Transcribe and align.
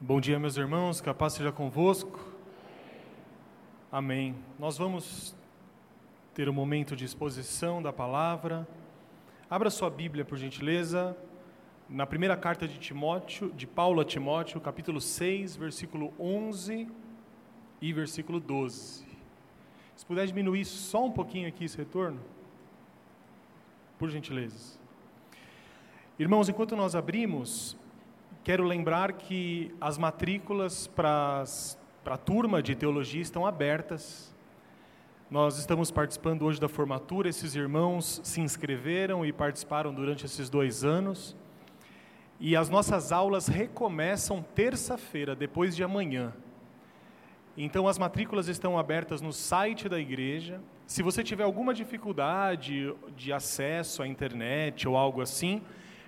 Bom 0.00 0.20
dia, 0.20 0.40
meus 0.40 0.56
irmãos, 0.56 1.00
que 1.00 1.08
a 1.08 1.14
paz 1.14 1.34
seja 1.34 1.52
convosco. 1.52 2.18
Amém. 3.92 4.34
Nós 4.58 4.76
vamos 4.76 5.36
ter 6.34 6.48
um 6.48 6.52
momento 6.52 6.96
de 6.96 7.04
exposição 7.04 7.80
da 7.80 7.92
palavra. 7.92 8.68
Abra 9.48 9.70
sua 9.70 9.88
Bíblia, 9.88 10.24
por 10.24 10.36
gentileza, 10.36 11.16
na 11.88 12.04
primeira 12.04 12.36
carta 12.36 12.66
de 12.66 12.76
Timóteo, 12.76 13.52
de 13.52 13.68
Paulo 13.68 14.00
a 14.00 14.04
Timóteo, 14.04 14.60
capítulo 14.60 15.00
6, 15.00 15.54
versículo 15.56 16.12
11 16.18 16.88
e 17.80 17.92
versículo 17.92 18.40
12. 18.40 19.06
Se 19.94 20.04
puder 20.04 20.26
diminuir 20.26 20.64
só 20.64 21.06
um 21.06 21.12
pouquinho 21.12 21.48
aqui 21.48 21.64
esse 21.64 21.78
retorno, 21.78 22.20
por 23.96 24.10
gentileza. 24.10 24.76
Irmãos, 26.18 26.48
enquanto 26.48 26.74
nós 26.74 26.96
abrimos, 26.96 27.76
Quero 28.44 28.62
lembrar 28.62 29.14
que 29.14 29.74
as 29.80 29.96
matrículas 29.96 30.86
para 30.86 31.44
a 32.04 32.18
turma 32.18 32.62
de 32.62 32.74
teologia 32.74 33.22
estão 33.22 33.46
abertas. 33.46 34.34
Nós 35.30 35.56
estamos 35.56 35.90
participando 35.90 36.42
hoje 36.42 36.60
da 36.60 36.68
formatura, 36.68 37.26
esses 37.26 37.54
irmãos 37.54 38.20
se 38.22 38.42
inscreveram 38.42 39.24
e 39.24 39.32
participaram 39.32 39.94
durante 39.94 40.26
esses 40.26 40.50
dois 40.50 40.84
anos. 40.84 41.34
E 42.38 42.54
as 42.54 42.68
nossas 42.68 43.12
aulas 43.12 43.46
recomeçam 43.46 44.44
terça-feira, 44.54 45.34
depois 45.34 45.74
de 45.74 45.82
amanhã. 45.82 46.34
Então, 47.56 47.88
as 47.88 47.96
matrículas 47.96 48.46
estão 48.46 48.78
abertas 48.78 49.22
no 49.22 49.32
site 49.32 49.88
da 49.88 49.98
igreja. 49.98 50.60
Se 50.86 51.02
você 51.02 51.24
tiver 51.24 51.44
alguma 51.44 51.72
dificuldade 51.72 52.94
de 53.16 53.32
acesso 53.32 54.02
à 54.02 54.06
internet 54.06 54.86
ou 54.86 54.98
algo 54.98 55.22
assim, 55.22 55.62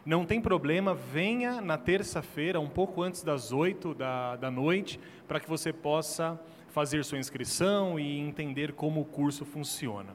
não 0.07 0.25
tem 0.25 0.41
problema, 0.41 0.95
venha 0.95 1.61
na 1.61 1.77
terça-feira, 1.77 2.61
um 2.61 2.69
pouco 2.69 3.03
antes 3.03 3.25
das 3.25 3.51
oito 3.51 3.93
da, 3.93 4.37
da 4.37 4.53
noite, 4.53 5.01
para 5.27 5.41
que 5.41 5.49
você 5.49 5.73
possa 5.73 6.41
fazer 6.69 7.05
sua 7.05 7.19
inscrição 7.19 7.99
e 7.99 8.21
entender 8.21 8.73
como 8.73 9.01
o 9.01 9.05
curso 9.05 9.45
funciona. 9.45 10.15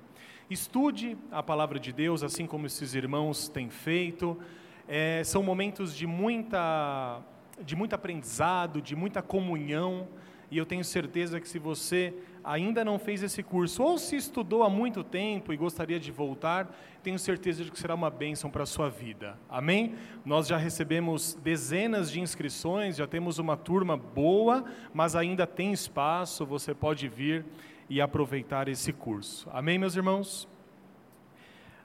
Estude 0.49 1.17
a 1.29 1.43
palavra 1.43 1.77
de 1.77 1.91
Deus, 1.91 2.23
assim 2.23 2.45
como 2.45 2.67
esses 2.67 2.95
irmãos 2.95 3.49
têm 3.49 3.69
feito. 3.69 4.39
É, 4.87 5.23
são 5.25 5.43
momentos 5.43 5.93
de 5.93 6.07
muita, 6.07 7.21
de 7.61 7.75
muito 7.75 7.93
aprendizado, 7.93 8.81
de 8.81 8.95
muita 8.95 9.21
comunhão, 9.21 10.07
e 10.49 10.57
eu 10.57 10.65
tenho 10.65 10.85
certeza 10.85 11.37
que 11.41 11.49
se 11.49 11.59
você 11.59 12.13
ainda 12.43 12.83
não 12.83 12.97
fez 12.97 13.23
esse 13.23 13.43
curso, 13.43 13.83
ou 13.83 13.97
se 13.97 14.15
estudou 14.15 14.63
há 14.63 14.69
muito 14.69 15.03
tempo 15.03 15.51
e 15.53 15.57
gostaria 15.57 15.99
de 15.99 16.11
voltar, 16.11 16.69
tenho 17.03 17.17
certeza 17.17 17.63
de 17.63 17.71
que 17.71 17.79
será 17.79 17.95
uma 17.95 18.09
bênção 18.09 18.49
para 18.49 18.63
a 18.63 18.65
sua 18.65 18.89
vida. 18.89 19.37
Amém? 19.49 19.95
Nós 20.25 20.47
já 20.47 20.57
recebemos 20.57 21.33
dezenas 21.35 22.11
de 22.11 22.19
inscrições, 22.19 22.97
já 22.97 23.07
temos 23.07 23.39
uma 23.39 23.57
turma 23.57 23.97
boa, 23.97 24.63
mas 24.93 25.15
ainda 25.15 25.47
tem 25.47 25.71
espaço, 25.71 26.45
você 26.45 26.73
pode 26.73 27.07
vir 27.07 27.45
e 27.89 27.99
aproveitar 27.99 28.67
esse 28.67 28.93
curso. 28.93 29.49
Amém, 29.51 29.77
meus 29.77 29.95
irmãos? 29.95 30.47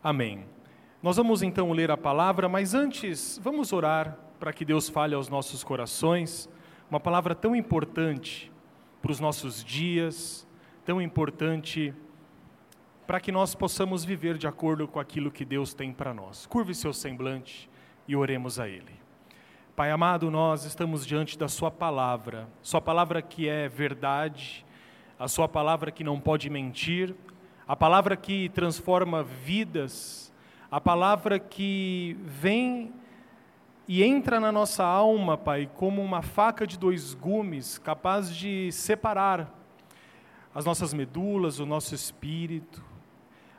Amém. 0.03 0.45
Nós 1.03 1.17
vamos 1.17 1.43
então 1.43 1.73
ler 1.73 1.91
a 1.91 1.97
palavra, 1.97 2.49
mas 2.49 2.75
antes, 2.75 3.41
vamos 3.43 3.73
orar 3.73 4.19
para 4.39 4.53
que 4.53 4.65
Deus 4.65 4.89
fale 4.89 5.15
aos 5.15 5.29
nossos 5.29 5.65
corações. 5.65 6.49
Uma 6.91 7.01
palavra 7.01 7.34
tão 7.34 7.57
importante 7.57 8.53
para 9.03 9.12
os 9.12 9.21
nossos 9.21 9.65
dias, 9.65 10.45
tão 10.87 11.03
importante 11.03 11.92
para 13.09 13.19
que 13.19 13.33
nós 13.33 13.56
possamos 13.56 14.05
viver 14.05 14.39
de 14.39 14.47
acordo 14.47 14.87
com 14.87 15.01
aquilo 15.01 15.33
que 15.33 15.45
Deus 15.45 15.75
tem 15.75 15.93
para 15.93 16.15
nós. 16.15 16.47
Curve 16.47 16.77
seu 16.77 16.93
semblante 16.93 17.69
e 18.06 18.15
oremos 18.15 18.61
a 18.61 18.69
Ele. 18.69 18.95
Pai 19.75 19.91
amado, 19.91 20.31
nós 20.31 20.65
estamos 20.65 21.05
diante 21.05 21.37
da 21.37 21.48
Sua 21.48 21.73
palavra, 21.73 22.48
Sua 22.62 22.81
palavra 22.81 23.20
que 23.20 23.48
é 23.48 23.69
verdade, 23.69 24.65
a 25.19 25.27
Sua 25.27 25.48
palavra 25.48 25.91
que 25.91 26.05
não 26.05 26.20
pode 26.20 26.48
mentir, 26.48 27.17
a 27.67 27.75
palavra 27.75 28.17
que 28.17 28.48
transforma 28.50 29.25
vidas, 29.25 30.33
a 30.71 30.81
palavra 30.81 31.41
que 31.41 32.16
vem 32.22 32.94
e 33.89 34.05
entra 34.05 34.39
na 34.39 34.53
nossa 34.53 34.84
alma, 34.84 35.37
Pai, 35.37 35.69
como 35.75 36.00
uma 36.00 36.22
faca 36.22 36.65
de 36.65 36.78
dois 36.78 37.12
gumes, 37.12 37.77
capaz 37.77 38.33
de 38.33 38.71
separar 38.71 39.66
as 40.56 40.65
nossas 40.65 40.94
medulas, 40.94 41.61
o 41.61 41.67
nosso 41.67 41.94
espírito. 41.94 42.83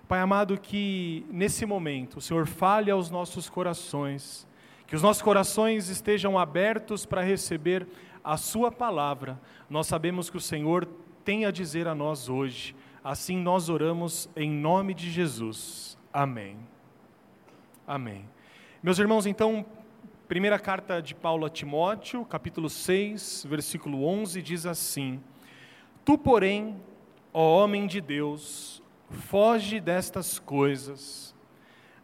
Pai 0.08 0.20
amado, 0.20 0.60
que 0.60 1.24
nesse 1.30 1.64
momento 1.64 2.18
o 2.18 2.22
Senhor 2.22 2.48
fale 2.48 2.90
aos 2.90 3.12
nossos 3.12 3.48
corações, 3.48 4.48
que 4.88 4.96
os 4.96 5.04
nossos 5.04 5.22
corações 5.22 5.90
estejam 5.90 6.40
abertos 6.40 7.06
para 7.06 7.22
receber 7.22 7.88
a 8.24 8.36
Sua 8.36 8.72
palavra. 8.72 9.40
Nós 9.70 9.86
sabemos 9.86 10.32
que 10.32 10.38
o 10.38 10.42
Senhor 10.42 10.88
tem 11.24 11.46
a 11.46 11.52
dizer 11.52 11.88
a 11.88 11.94
nós 11.94 12.30
hoje. 12.30 12.76
Assim 13.04 13.38
nós 13.38 13.70
oramos 13.70 14.28
em 14.36 14.50
nome 14.50 14.96
de 14.96 15.12
Jesus. 15.12 16.00
Amém. 16.12 16.58
Amém. 17.86 18.28
Meus 18.82 18.98
irmãos, 18.98 19.28
então, 19.28 19.64
primeira 20.28 20.58
carta 20.58 21.00
de 21.00 21.14
Paulo 21.14 21.46
a 21.46 21.50
Timóteo, 21.52 22.26
capítulo 22.26 22.72
6, 22.72 23.46
versículo 23.48 24.04
11, 24.04 24.42
diz 24.42 24.66
assim: 24.66 25.22
Tu, 26.08 26.18
porém, 26.18 26.78
ó 27.34 27.62
homem 27.62 27.86
de 27.86 28.00
Deus, 28.00 28.82
foge 29.10 29.78
destas 29.82 30.40
coisas. 30.40 31.36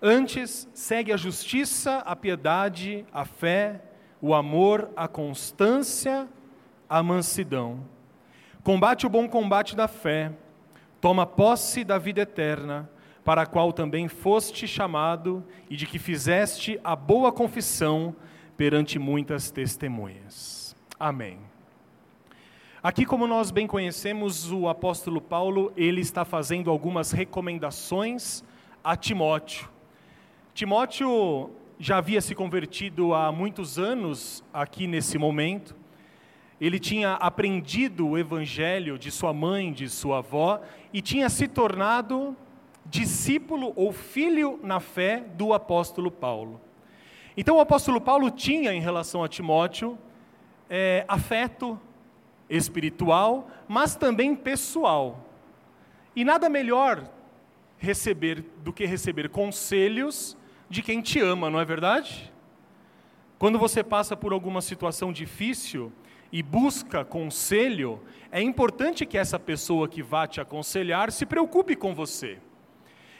Antes, 0.02 0.68
segue 0.74 1.14
a 1.14 1.16
justiça, 1.16 2.00
a 2.00 2.14
piedade, 2.14 3.06
a 3.14 3.24
fé, 3.24 3.81
o 4.22 4.34
amor, 4.34 4.91
a 4.94 5.08
constância, 5.08 6.28
a 6.90 7.02
mansidão. 7.02 7.80
Combate 8.62 9.06
o 9.06 9.09
bom 9.09 9.25
combate 9.25 9.74
da 9.74 9.88
fé, 9.88 10.34
toma 11.00 11.25
posse 11.25 11.85
da 11.85 11.97
vida 11.97 12.24
eterna, 12.24 12.90
para 13.24 13.44
a 13.44 13.46
qual 13.46 13.72
também 13.72 14.09
foste 14.09 14.68
chamado 14.68 15.46
e 15.70 15.78
de 15.78 15.88
que 15.88 15.97
fizeste 15.97 16.78
a 16.84 16.94
boa 16.94 17.31
confissão 17.31 18.14
perante 18.58 19.00
muitas 19.00 19.50
testemunhas. 19.50 20.75
Amém. 21.00 21.53
Aqui, 22.84 23.06
como 23.06 23.26
nós 23.26 23.50
bem 23.50 23.66
conhecemos, 23.66 24.52
o 24.52 24.68
apóstolo 24.68 25.22
Paulo, 25.22 25.72
ele 25.78 26.02
está 26.02 26.26
fazendo 26.26 26.70
algumas 26.70 27.14
recomendações 27.14 28.44
a 28.84 28.98
Timóteo. 28.98 29.70
Timóteo 30.54 31.50
já 31.80 32.00
havia 32.00 32.20
se 32.20 32.36
convertido 32.36 33.14
há 33.14 33.32
muitos 33.32 33.80
anos 33.80 34.44
aqui 34.54 34.86
nesse 34.86 35.18
momento. 35.18 35.74
Ele 36.60 36.78
tinha 36.78 37.14
aprendido 37.14 38.06
o 38.06 38.18
evangelho 38.18 39.00
de 39.00 39.12
sua 39.12 39.32
mãe, 39.32 39.72
de 39.72 39.88
sua 39.88 40.18
avó, 40.18 40.60
e 40.92 41.02
tinha 41.02 41.30
se 41.30 41.48
tornado 41.48 42.36
discípulo 42.86 43.72
ou 43.78 43.94
filho 43.94 44.60
na 44.62 44.82
fé 44.82 45.24
do 45.38 45.54
apóstolo 45.54 46.12
Paulo. 46.12 46.60
Então, 47.38 47.56
o 47.56 47.62
apóstolo 47.62 48.02
Paulo 48.02 48.30
tinha, 48.30 48.74
em 48.74 48.82
relação 48.82 49.24
a 49.24 49.30
Timóteo, 49.30 49.98
é, 50.70 51.06
afeto, 51.08 51.80
espiritual, 52.50 53.50
mas 53.68 53.96
também 53.96 54.36
pessoal. 54.36 55.28
E 56.16 56.24
nada 56.24 56.50
melhor 56.50 57.09
receber 57.78 58.44
do 58.64 58.72
que 58.72 58.86
receber 58.86 59.30
conselhos 59.30 60.38
de 60.70 60.82
quem 60.82 61.02
te 61.02 61.20
ama, 61.20 61.50
não 61.50 61.59
é 61.59 61.66
verdade? 61.66 62.32
Quando 63.38 63.59
você 63.59 63.84
passa 63.84 64.16
por 64.16 64.32
alguma 64.32 64.62
situação 64.62 65.12
difícil 65.12 65.92
e 66.32 66.42
busca 66.42 67.03
conselho, 67.03 68.02
é 68.32 68.42
importante 68.42 69.06
que 69.06 69.18
essa 69.18 69.38
pessoa 69.38 69.88
que 69.88 70.02
vá 70.02 70.26
te 70.26 70.40
aconselhar 70.40 71.12
se 71.12 71.26
preocupe 71.26 71.76
com 71.76 71.94
você. 71.94 72.40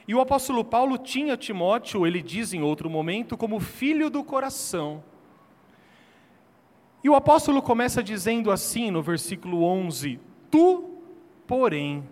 E 0.08 0.16
o 0.16 0.20
apóstolo 0.20 0.64
Paulo 0.64 0.98
tinha 0.98 1.38
Timóteo, 1.38 2.08
ele 2.08 2.22
diz 2.22 2.54
em 2.54 2.62
outro 2.62 2.90
momento, 2.90 3.38
como 3.38 3.60
filho 3.60 4.10
do 4.10 4.24
coração. 4.24 5.04
E 7.04 7.10
o 7.10 7.16
apóstolo 7.16 7.62
começa 7.62 8.02
dizendo 8.02 8.50
assim 8.50 8.90
no 8.90 9.02
versículo 9.02 9.64
11: 9.64 10.20
Tu, 10.50 10.90
porém. 11.46 12.04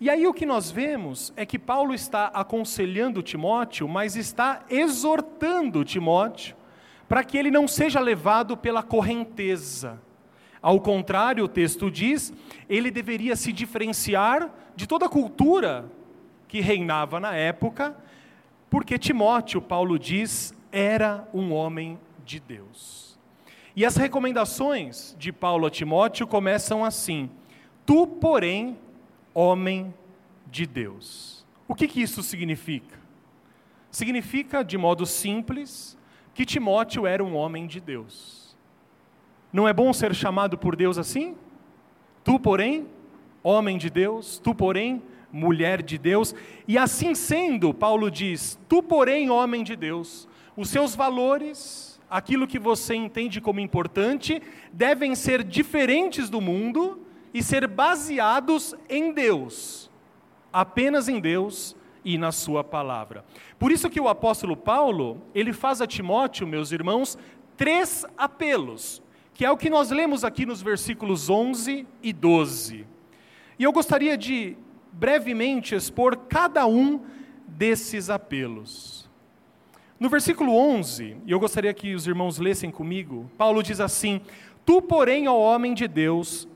E 0.00 0.08
aí 0.08 0.26
o 0.26 0.34
que 0.34 0.46
nós 0.46 0.70
vemos 0.70 1.32
é 1.36 1.44
que 1.44 1.58
Paulo 1.58 1.94
está 1.94 2.26
aconselhando 2.26 3.22
Timóteo, 3.22 3.88
mas 3.88 4.16
está 4.16 4.64
exortando 4.68 5.84
Timóteo 5.84 6.56
para 7.08 7.24
que 7.24 7.36
ele 7.36 7.50
não 7.50 7.66
seja 7.66 8.00
levado 8.00 8.56
pela 8.56 8.82
correnteza. 8.82 10.00
Ao 10.60 10.80
contrário, 10.80 11.44
o 11.44 11.48
texto 11.48 11.90
diz, 11.90 12.32
ele 12.68 12.90
deveria 12.90 13.36
se 13.36 13.52
diferenciar 13.52 14.50
de 14.74 14.86
toda 14.86 15.06
a 15.06 15.10
cultura 15.10 15.90
que 16.48 16.60
reinava 16.60 17.20
na 17.20 17.34
época, 17.34 17.96
porque 18.70 18.98
Timóteo, 18.98 19.60
Paulo 19.60 19.98
diz, 19.98 20.54
era 20.72 21.28
um 21.34 21.52
homem 21.52 21.98
de 22.24 22.40
Deus. 22.40 23.03
E 23.76 23.84
as 23.84 23.96
recomendações 23.96 25.16
de 25.18 25.32
Paulo 25.32 25.66
a 25.66 25.70
Timóteo 25.70 26.26
começam 26.26 26.84
assim: 26.84 27.28
Tu, 27.84 28.06
porém, 28.06 28.78
homem 29.34 29.92
de 30.50 30.66
Deus. 30.66 31.44
O 31.66 31.74
que, 31.74 31.88
que 31.88 32.00
isso 32.00 32.22
significa? 32.22 32.98
Significa, 33.90 34.62
de 34.62 34.78
modo 34.78 35.04
simples, 35.06 35.98
que 36.32 36.44
Timóteo 36.44 37.06
era 37.06 37.22
um 37.22 37.34
homem 37.34 37.66
de 37.66 37.80
Deus. 37.80 38.56
Não 39.52 39.68
é 39.68 39.72
bom 39.72 39.92
ser 39.92 40.14
chamado 40.14 40.58
por 40.58 40.76
Deus 40.76 40.98
assim? 40.98 41.36
Tu, 42.22 42.38
porém, 42.40 42.86
homem 43.42 43.78
de 43.78 43.90
Deus, 43.90 44.38
tu, 44.38 44.54
porém, 44.54 45.02
mulher 45.32 45.82
de 45.82 45.98
Deus, 45.98 46.34
e 46.66 46.78
assim 46.78 47.14
sendo, 47.14 47.74
Paulo 47.74 48.10
diz: 48.10 48.58
tu, 48.68 48.82
porém, 48.82 49.30
homem 49.30 49.64
de 49.64 49.74
Deus, 49.74 50.28
os 50.56 50.70
seus 50.70 50.94
valores, 50.94 51.93
aquilo 52.14 52.46
que 52.46 52.60
você 52.60 52.94
entende 52.94 53.40
como 53.40 53.58
importante, 53.58 54.40
devem 54.72 55.16
ser 55.16 55.42
diferentes 55.42 56.30
do 56.30 56.40
mundo 56.40 57.04
e 57.34 57.42
ser 57.42 57.66
baseados 57.66 58.72
em 58.88 59.12
Deus, 59.12 59.90
apenas 60.52 61.08
em 61.08 61.18
Deus 61.18 61.74
e 62.04 62.16
na 62.16 62.30
sua 62.30 62.62
palavra. 62.62 63.24
Por 63.58 63.72
isso 63.72 63.90
que 63.90 64.00
o 64.00 64.06
apóstolo 64.06 64.56
Paulo, 64.56 65.22
ele 65.34 65.52
faz 65.52 65.80
a 65.80 65.88
Timóteo, 65.88 66.46
meus 66.46 66.70
irmãos, 66.70 67.18
três 67.56 68.06
apelos, 68.16 69.02
que 69.32 69.44
é 69.44 69.50
o 69.50 69.56
que 69.56 69.68
nós 69.68 69.90
lemos 69.90 70.22
aqui 70.22 70.46
nos 70.46 70.62
versículos 70.62 71.28
11 71.28 71.84
e 72.00 72.12
12. 72.12 72.86
E 73.58 73.64
eu 73.64 73.72
gostaria 73.72 74.16
de 74.16 74.56
brevemente 74.92 75.74
expor 75.74 76.16
cada 76.28 76.64
um 76.64 77.00
desses 77.44 78.08
apelos. 78.08 79.03
No 80.04 80.10
versículo 80.10 80.54
11, 80.54 81.16
e 81.24 81.32
eu 81.32 81.40
gostaria 81.40 81.72
que 81.72 81.94
os 81.94 82.06
irmãos 82.06 82.36
lessem 82.36 82.70
comigo, 82.70 83.30
Paulo 83.38 83.62
diz 83.62 83.80
assim: 83.80 84.20
Tu, 84.62 84.82
porém, 84.82 85.26
ó 85.28 85.34
homem 85.34 85.72
de 85.72 85.88
Deus, 85.88 86.46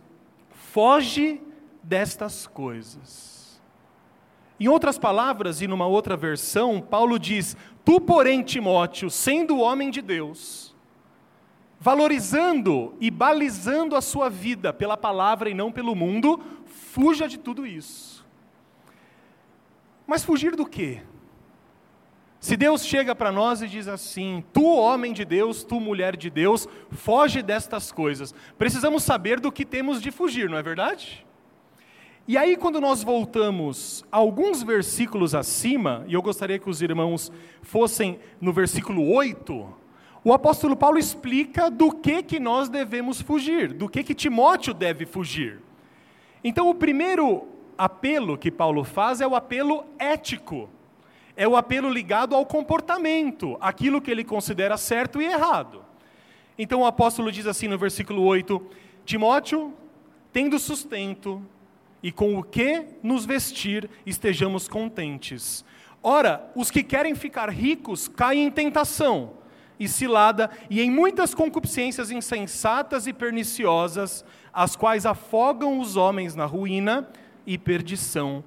foge 0.51 1.41
destas 1.83 2.47
coisas. 2.47 3.59
Em 4.61 4.69
outras 4.69 4.99
palavras, 4.99 5.63
e 5.63 5.67
numa 5.67 5.87
outra 5.87 6.15
versão, 6.15 6.79
Paulo 6.79 7.19
diz: 7.19 7.57
Tu, 7.87 7.99
porém, 8.03 8.43
Timóteo, 8.43 9.09
sendo 9.09 9.61
homem 9.61 9.91
de 9.91 10.03
Deus, 10.03 10.77
valorizando 11.81 12.95
e 13.01 13.11
balizando 13.11 13.97
a 13.97 14.03
sua 14.03 14.29
vida 14.29 14.75
pela 14.75 14.95
palavra 14.95 15.49
e 15.49 15.55
não 15.55 15.73
pelo 15.73 15.95
mundo, 15.95 16.39
fuja 16.67 17.27
de 17.27 17.39
tudo 17.39 17.67
isso. 17.67 18.27
Mas 20.07 20.23
fugir 20.23 20.55
do 20.55 20.67
quê? 20.67 21.01
Se 22.41 22.57
Deus 22.57 22.87
chega 22.87 23.15
para 23.15 23.33
nós 23.33 23.63
e 23.63 23.67
diz 23.67 23.89
assim: 23.89 24.45
Tu, 24.53 24.65
homem 24.65 25.13
de 25.13 25.25
Deus, 25.25 25.65
tu, 25.65 25.81
mulher 25.81 26.17
de 26.17 26.31
Deus, 26.31 26.69
foge 26.91 27.43
destas 27.43 27.91
coisas. 27.91 28.33
Precisamos 28.57 29.03
saber 29.03 29.41
do 29.41 29.51
que 29.51 29.65
temos 29.65 30.01
de 30.01 30.11
fugir, 30.11 30.49
não 30.49 30.57
é 30.57 30.63
verdade? 30.63 31.27
E 32.29 32.37
aí, 32.37 32.57
quando 32.57 32.81
nós 32.81 33.03
voltamos 33.03 34.05
alguns 34.13 34.63
versículos 34.63 35.35
acima, 35.35 36.05
e 36.07 36.15
eu 36.15 36.23
gostaria 36.23 36.59
que 36.59 36.71
os 36.71 36.81
irmãos 36.83 37.33
fossem 37.63 38.21
no 38.41 38.53
versículo 38.53 39.11
8, 39.11 39.75
o 40.23 40.33
apóstolo 40.33 40.77
Paulo 40.77 40.99
explica 40.99 41.71
do 41.71 41.91
que, 41.91 42.23
que 42.23 42.39
nós 42.39 42.69
devemos 42.69 43.21
fugir, 43.21 43.73
do 43.73 43.89
que, 43.89 44.05
que 44.05 44.15
Timóteo 44.15 44.75
deve 44.75 45.07
fugir. 45.07 45.61
Então, 46.45 46.69
o 46.69 46.75
primeiro 46.75 47.49
apelo 47.77 48.39
que 48.39 48.51
Paulo 48.51 48.85
faz 48.85 49.21
é 49.21 49.27
o 49.27 49.35
apelo 49.35 49.85
ético 49.99 50.69
é 51.39 51.47
o 51.47 51.57
apelo 51.57 51.89
ligado 51.89 52.35
ao 52.35 52.45
comportamento, 52.45 53.57
aquilo 53.61 54.03
que 54.03 54.11
ele 54.11 54.25
considera 54.25 54.77
certo 54.77 55.23
e 55.23 55.25
errado. 55.25 55.85
Então 56.59 56.81
o 56.81 56.85
apóstolo 56.85 57.31
diz 57.31 57.47
assim 57.47 57.69
no 57.69 57.79
versículo 57.79 58.23
8: 58.25 58.61
Timóteo, 59.05 59.73
tendo 60.33 60.59
sustento 60.59 61.41
e 62.03 62.11
com 62.11 62.37
o 62.37 62.43
que 62.43 62.85
nos 63.05 63.25
vestir, 63.25 63.89
estejamos 64.05 64.67
contentes. 64.67 65.65
Ora, 66.03 66.51
os 66.57 66.73
que 66.73 66.83
querem 66.83 67.15
ficar 67.15 67.49
ricos 67.51 68.09
caem 68.09 68.47
em 68.47 68.51
tentação 68.51 69.35
e 69.79 69.87
cilada 69.87 70.51
e 70.69 70.81
em 70.81 70.91
muitas 70.91 71.37
concupiscências 71.37 72.11
insensatas 72.11 73.07
e 73.07 73.13
perniciosas, 73.13 74.25
as 74.53 74.75
quais 74.75 75.07
afogam 75.07 75.79
os 75.79 75.95
homens 75.95 76.35
na 76.35 76.47
ruína 76.47 77.09
e 77.47 77.57
perdição. 77.57 78.43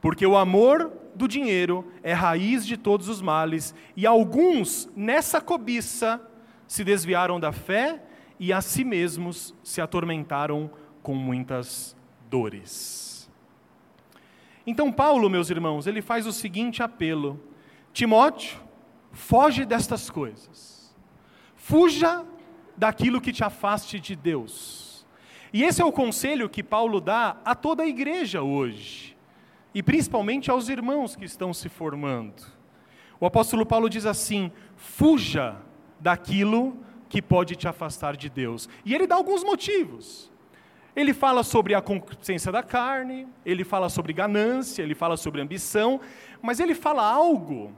Porque 0.00 0.26
o 0.26 0.38
amor 0.38 0.90
do 1.14 1.28
dinheiro 1.28 1.84
é 2.02 2.12
raiz 2.12 2.66
de 2.66 2.76
todos 2.76 3.08
os 3.08 3.20
males, 3.20 3.74
e 3.96 4.06
alguns, 4.06 4.88
nessa 4.96 5.40
cobiça, 5.40 6.20
se 6.66 6.84
desviaram 6.84 7.40
da 7.40 7.52
fé 7.52 8.02
e 8.38 8.52
a 8.52 8.60
si 8.60 8.84
mesmos 8.84 9.54
se 9.62 9.80
atormentaram 9.80 10.70
com 11.02 11.14
muitas 11.14 11.96
dores. 12.28 13.30
Então, 14.66 14.92
Paulo, 14.92 15.28
meus 15.28 15.50
irmãos, 15.50 15.86
ele 15.86 16.00
faz 16.00 16.26
o 16.26 16.32
seguinte 16.32 16.82
apelo: 16.82 17.40
Timóteo, 17.92 18.60
foge 19.12 19.64
destas 19.64 20.08
coisas, 20.08 20.94
fuja 21.56 22.24
daquilo 22.76 23.20
que 23.20 23.32
te 23.32 23.42
afaste 23.42 23.98
de 23.98 24.14
Deus. 24.14 25.06
E 25.52 25.64
esse 25.64 25.82
é 25.82 25.84
o 25.84 25.92
conselho 25.92 26.48
que 26.48 26.62
Paulo 26.62 27.00
dá 27.00 27.36
a 27.44 27.54
toda 27.54 27.82
a 27.82 27.86
igreja 27.86 28.42
hoje 28.42 29.16
e 29.74 29.82
principalmente 29.82 30.50
aos 30.50 30.68
irmãos 30.68 31.16
que 31.16 31.24
estão 31.24 31.52
se 31.54 31.68
formando. 31.68 32.42
O 33.18 33.26
apóstolo 33.26 33.66
Paulo 33.66 33.88
diz 33.88 34.06
assim: 34.06 34.50
fuja 34.76 35.56
daquilo 35.98 36.76
que 37.08 37.20
pode 37.20 37.56
te 37.56 37.68
afastar 37.68 38.16
de 38.16 38.30
Deus. 38.30 38.68
E 38.84 38.94
ele 38.94 39.06
dá 39.06 39.16
alguns 39.16 39.44
motivos. 39.44 40.30
Ele 40.94 41.14
fala 41.14 41.42
sobre 41.42 41.74
a 41.74 41.80
concupiscência 41.80 42.50
da 42.50 42.62
carne, 42.62 43.26
ele 43.44 43.64
fala 43.64 43.88
sobre 43.88 44.12
ganância, 44.12 44.82
ele 44.82 44.94
fala 44.94 45.16
sobre 45.16 45.40
ambição, 45.40 46.00
mas 46.42 46.58
ele 46.58 46.74
fala 46.74 47.02
algo 47.02 47.72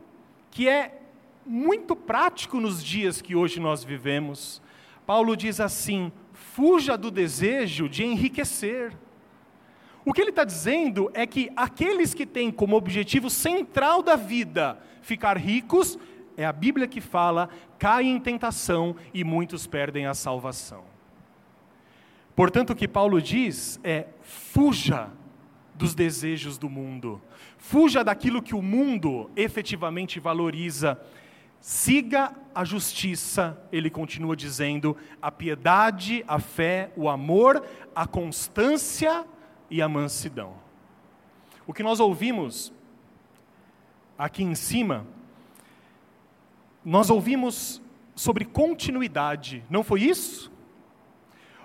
que 0.50 0.68
é 0.68 0.98
muito 1.44 1.94
prático 1.94 2.58
nos 2.58 2.82
dias 2.82 3.20
que 3.20 3.34
hoje 3.34 3.60
nós 3.60 3.84
vivemos. 3.84 4.62
Paulo 5.04 5.36
diz 5.36 5.60
assim: 5.60 6.12
fuja 6.32 6.96
do 6.96 7.10
desejo 7.10 7.88
de 7.88 8.04
enriquecer. 8.04 8.92
O 10.04 10.12
que 10.12 10.20
ele 10.20 10.30
está 10.30 10.44
dizendo 10.44 11.10
é 11.14 11.26
que 11.26 11.50
aqueles 11.54 12.12
que 12.12 12.26
têm 12.26 12.50
como 12.50 12.76
objetivo 12.76 13.30
central 13.30 14.02
da 14.02 14.16
vida 14.16 14.78
ficar 15.00 15.36
ricos, 15.36 15.98
é 16.36 16.44
a 16.44 16.52
Bíblia 16.52 16.88
que 16.88 17.00
fala, 17.00 17.48
caem 17.78 18.16
em 18.16 18.20
tentação 18.20 18.96
e 19.12 19.22
muitos 19.22 19.66
perdem 19.66 20.06
a 20.06 20.14
salvação. 20.14 20.84
Portanto, 22.34 22.70
o 22.70 22.76
que 22.76 22.88
Paulo 22.88 23.20
diz 23.20 23.78
é: 23.84 24.06
fuja 24.22 25.10
dos 25.74 25.94
desejos 25.94 26.58
do 26.58 26.68
mundo, 26.68 27.20
fuja 27.58 28.02
daquilo 28.02 28.42
que 28.42 28.54
o 28.54 28.62
mundo 28.62 29.30
efetivamente 29.36 30.18
valoriza, 30.18 31.00
siga 31.60 32.34
a 32.54 32.64
justiça, 32.64 33.60
ele 33.70 33.88
continua 33.88 34.34
dizendo, 34.34 34.96
a 35.20 35.30
piedade, 35.30 36.24
a 36.26 36.38
fé, 36.38 36.90
o 36.96 37.08
amor, 37.08 37.64
a 37.94 38.06
constância 38.06 39.24
e 39.72 39.80
a 39.80 39.88
mansidão. 39.88 40.52
O 41.66 41.72
que 41.72 41.82
nós 41.82 41.98
ouvimos 41.98 42.70
aqui 44.18 44.44
em 44.44 44.54
cima, 44.54 45.06
nós 46.84 47.08
ouvimos 47.08 47.80
sobre 48.14 48.44
continuidade, 48.44 49.64
não 49.70 49.82
foi 49.82 50.02
isso? 50.02 50.52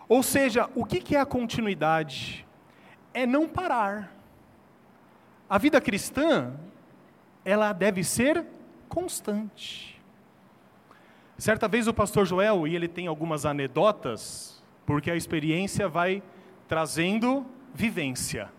Ou 0.07 0.23
seja, 0.23 0.69
o 0.73 0.85
que 0.85 1.13
é 1.13 1.19
a 1.19 1.25
continuidade? 1.25 2.47
É 3.13 3.25
não 3.25 3.45
parar. 3.45 4.15
A 5.49 5.57
vida 5.57 5.81
cristã, 5.81 6.53
ela 7.43 7.73
deve 7.73 8.05
ser 8.05 8.45
constante. 8.87 10.01
Certa 11.37 11.67
vez 11.67 11.89
o 11.89 11.93
pastor 11.93 12.25
Joel, 12.25 12.65
e 12.65 12.73
ele 12.73 12.87
tem 12.87 13.07
algumas 13.07 13.45
anedotas, 13.45 14.63
porque 14.85 15.11
a 15.11 15.15
experiência 15.15 15.89
vai 15.89 16.23
trazendo 16.69 17.45
vivência. 17.73 18.49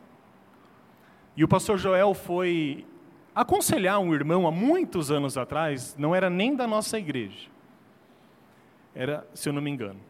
E 1.37 1.45
o 1.45 1.49
pastor 1.49 1.79
Joel 1.79 2.15
foi 2.15 2.87
aconselhar 3.35 4.01
um 4.01 4.15
irmão 4.15 4.47
há 4.47 4.51
muitos 4.51 5.11
anos 5.11 5.39
atrás, 5.39 5.95
não 5.97 6.15
era 6.15 6.29
nem 6.29 6.57
da 6.57 6.67
nossa 6.67 6.99
igreja. 6.99 7.49
Era, 8.95 9.27
se 9.35 9.49
eu 9.49 9.53
não 9.53 9.63
me 9.63 9.71
engano. 9.71 10.01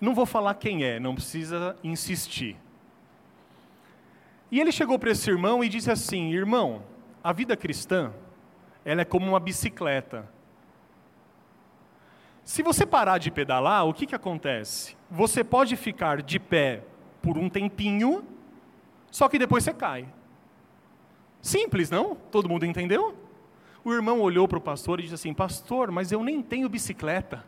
Não 0.00 0.14
vou 0.14 0.24
falar 0.24 0.54
quem 0.54 0.84
é, 0.84 1.00
não 1.00 1.14
precisa 1.14 1.76
insistir. 1.82 2.56
E 4.50 4.60
ele 4.60 4.72
chegou 4.72 4.98
para 4.98 5.10
esse 5.10 5.28
irmão 5.28 5.62
e 5.62 5.68
disse 5.68 5.90
assim: 5.90 6.32
"Irmão, 6.32 6.82
a 7.22 7.32
vida 7.32 7.56
cristã, 7.56 8.12
ela 8.84 9.02
é 9.02 9.04
como 9.04 9.26
uma 9.26 9.40
bicicleta. 9.40 10.28
Se 12.44 12.62
você 12.62 12.86
parar 12.86 13.18
de 13.18 13.30
pedalar, 13.30 13.86
o 13.86 13.94
que, 13.94 14.06
que 14.06 14.14
acontece? 14.14 14.96
Você 15.10 15.44
pode 15.44 15.76
ficar 15.76 16.22
de 16.22 16.38
pé 16.38 16.82
por 17.22 17.38
um 17.38 17.48
tempinho, 17.48 18.24
só 19.10 19.28
que 19.28 19.38
depois 19.38 19.64
você 19.64 19.72
cai. 19.72 20.08
Simples, 21.42 21.90
não? 21.90 22.14
Todo 22.14 22.48
mundo 22.48 22.66
entendeu? 22.66 23.14
O 23.84 23.92
irmão 23.92 24.20
olhou 24.20 24.46
para 24.46 24.58
o 24.58 24.60
pastor 24.60 25.00
e 25.00 25.04
disse 25.04 25.14
assim: 25.14 25.32
Pastor, 25.32 25.90
mas 25.90 26.12
eu 26.12 26.22
nem 26.22 26.42
tenho 26.42 26.68
bicicleta. 26.68 27.44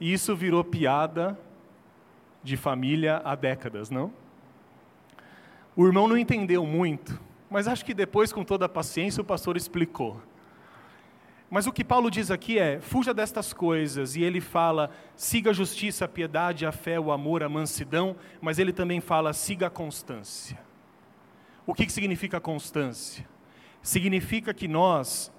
E 0.00 0.12
isso 0.12 0.34
virou 0.34 0.64
piada 0.64 1.38
de 2.42 2.56
família 2.56 3.22
há 3.24 3.34
décadas, 3.34 3.90
não? 3.90 4.12
O 5.76 5.86
irmão 5.86 6.06
não 6.06 6.18
entendeu 6.18 6.66
muito, 6.66 7.20
mas 7.48 7.66
acho 7.66 7.84
que 7.84 7.94
depois, 7.94 8.32
com 8.32 8.44
toda 8.44 8.66
a 8.66 8.68
paciência, 8.68 9.20
o 9.20 9.24
pastor 9.24 9.56
explicou. 9.56 10.20
Mas 11.54 11.66
o 11.66 11.72
que 11.72 11.84
Paulo 11.84 12.10
diz 12.10 12.30
aqui 12.30 12.58
é: 12.58 12.80
fuja 12.80 13.12
destas 13.12 13.52
coisas, 13.52 14.16
e 14.16 14.22
ele 14.22 14.40
fala: 14.40 14.90
siga 15.14 15.50
a 15.50 15.52
justiça, 15.52 16.06
a 16.06 16.08
piedade, 16.08 16.64
a 16.64 16.72
fé, 16.72 16.98
o 16.98 17.12
amor, 17.12 17.42
a 17.42 17.48
mansidão, 17.48 18.16
mas 18.40 18.58
ele 18.58 18.72
também 18.72 19.02
fala: 19.02 19.34
siga 19.34 19.66
a 19.66 19.70
constância. 19.70 20.58
O 21.66 21.74
que, 21.74 21.84
que 21.84 21.92
significa 21.92 22.40
constância? 22.40 23.28
Significa 23.82 24.54
que 24.54 24.66
nós 24.66 25.30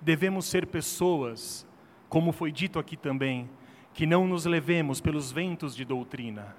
devemos 0.00 0.46
ser 0.46 0.66
pessoas, 0.66 1.64
como 2.08 2.32
foi 2.32 2.50
dito 2.50 2.80
aqui 2.80 2.96
também, 2.96 3.48
que 3.94 4.04
não 4.04 4.26
nos 4.26 4.46
levemos 4.46 5.00
pelos 5.00 5.30
ventos 5.30 5.76
de 5.76 5.84
doutrina, 5.84 6.56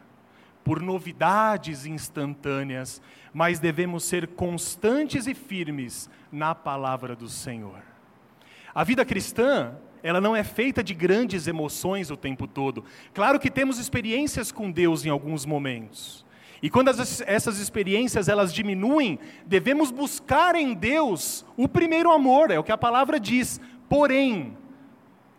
por 0.63 0.81
novidades 0.81 1.85
instantâneas, 1.85 3.01
mas 3.33 3.59
devemos 3.59 4.05
ser 4.05 4.27
constantes 4.27 5.27
e 5.27 5.33
firmes 5.33 6.09
na 6.31 6.55
palavra 6.55 7.13
do 7.13 7.27
Senhor. 7.27 7.96
A 8.73 8.83
vida 8.83 9.03
cristã, 9.05 9.73
ela 10.03 10.21
não 10.21 10.35
é 10.35 10.43
feita 10.43 10.83
de 10.83 10.93
grandes 10.93 11.47
emoções 11.47 12.11
o 12.11 12.17
tempo 12.17 12.47
todo. 12.47 12.83
Claro 13.13 13.39
que 13.39 13.49
temos 13.49 13.77
experiências 13.77 14.51
com 14.51 14.71
Deus 14.71 15.05
em 15.05 15.09
alguns 15.09 15.45
momentos. 15.45 16.25
E 16.61 16.69
quando 16.69 16.89
as, 16.89 17.21
essas 17.21 17.59
experiências 17.59 18.27
elas 18.27 18.53
diminuem, 18.53 19.19
devemos 19.45 19.91
buscar 19.91 20.55
em 20.55 20.73
Deus 20.73 21.45
o 21.55 21.67
primeiro 21.67 22.11
amor, 22.11 22.51
é 22.51 22.57
o 22.57 22.63
que 22.63 22.71
a 22.71 22.77
palavra 22.77 23.19
diz. 23.19 23.61
Porém, 23.87 24.57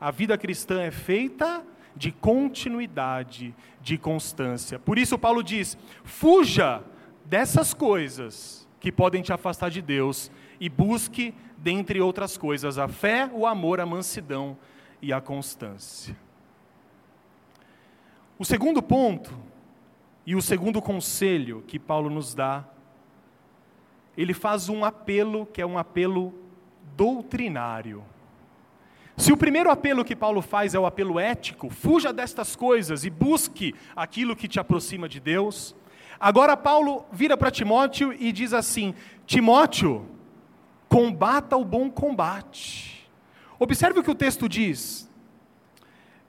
a 0.01 0.11
vida 0.11 0.39
cristã 0.39 0.81
é 0.83 0.91
feita 0.91 1.65
de 1.97 2.13
continuidade, 2.13 3.55
de 3.83 3.99
constância. 3.99 4.79
Por 4.79 4.97
isso, 4.97 5.19
Paulo 5.19 5.43
diz: 5.43 5.77
fuja 6.05 6.83
dessas 7.25 7.75
coisas 7.75 8.69
que 8.79 8.93
podem 8.93 9.23
te 9.23 9.33
afastar 9.33 9.71
de 9.71 9.83
Deus 9.83 10.31
e 10.61 10.69
busque, 10.69 11.35
dentre 11.57 12.01
outras 12.01 12.37
coisas, 12.37 12.79
a 12.79 12.89
fé, 12.89 13.31
o 13.33 13.47
amor, 13.47 13.81
a 13.81 13.87
mansidão 13.87 14.57
e 15.01 15.13
a 15.13 15.21
constância. 15.21 16.17
O 18.39 18.45
segundo 18.45 18.83
ponto, 18.83 19.37
e 20.25 20.37
o 20.37 20.43
segundo 20.43 20.81
conselho 20.83 21.65
que 21.67 21.79
Paulo 21.79 22.11
nos 22.11 22.35
dá, 22.35 22.65
ele 24.17 24.35
faz 24.35 24.69
um 24.69 24.85
apelo 24.85 25.47
que 25.47 25.63
é 25.63 25.67
um 25.67 25.79
apelo 25.79 26.35
doutrinário. 26.97 28.05
Se 29.17 29.33
o 29.33 29.37
primeiro 29.37 29.71
apelo 29.71 30.05
que 30.05 30.15
Paulo 30.15 30.43
faz 30.43 30.75
é 30.75 30.79
o 30.79 30.87
apelo 30.87 31.19
ético, 31.19 31.71
fuja 31.71 32.13
destas 32.13 32.55
coisas 32.55 33.05
e 33.05 33.11
busque 33.11 33.75
aquilo 33.97 34.37
que 34.37 34.47
te 34.47 34.61
aproxima 34.61 35.09
de 35.09 35.19
Deus. 35.19 35.75
Agora 36.21 36.57
Paulo 36.57 37.05
vira 37.11 37.37
para 37.37 37.51
Timóteo 37.51 38.13
e 38.13 38.31
diz 38.31 38.53
assim: 38.53 38.95
Timóteo, 39.27 40.07
combata 40.89 41.57
o 41.57 41.65
bom 41.65 41.91
combate. 41.91 43.09
Observe 43.59 44.01
o 44.01 44.03
que 44.03 44.11
o 44.11 44.15
texto 44.15 44.49
diz. 44.49 45.09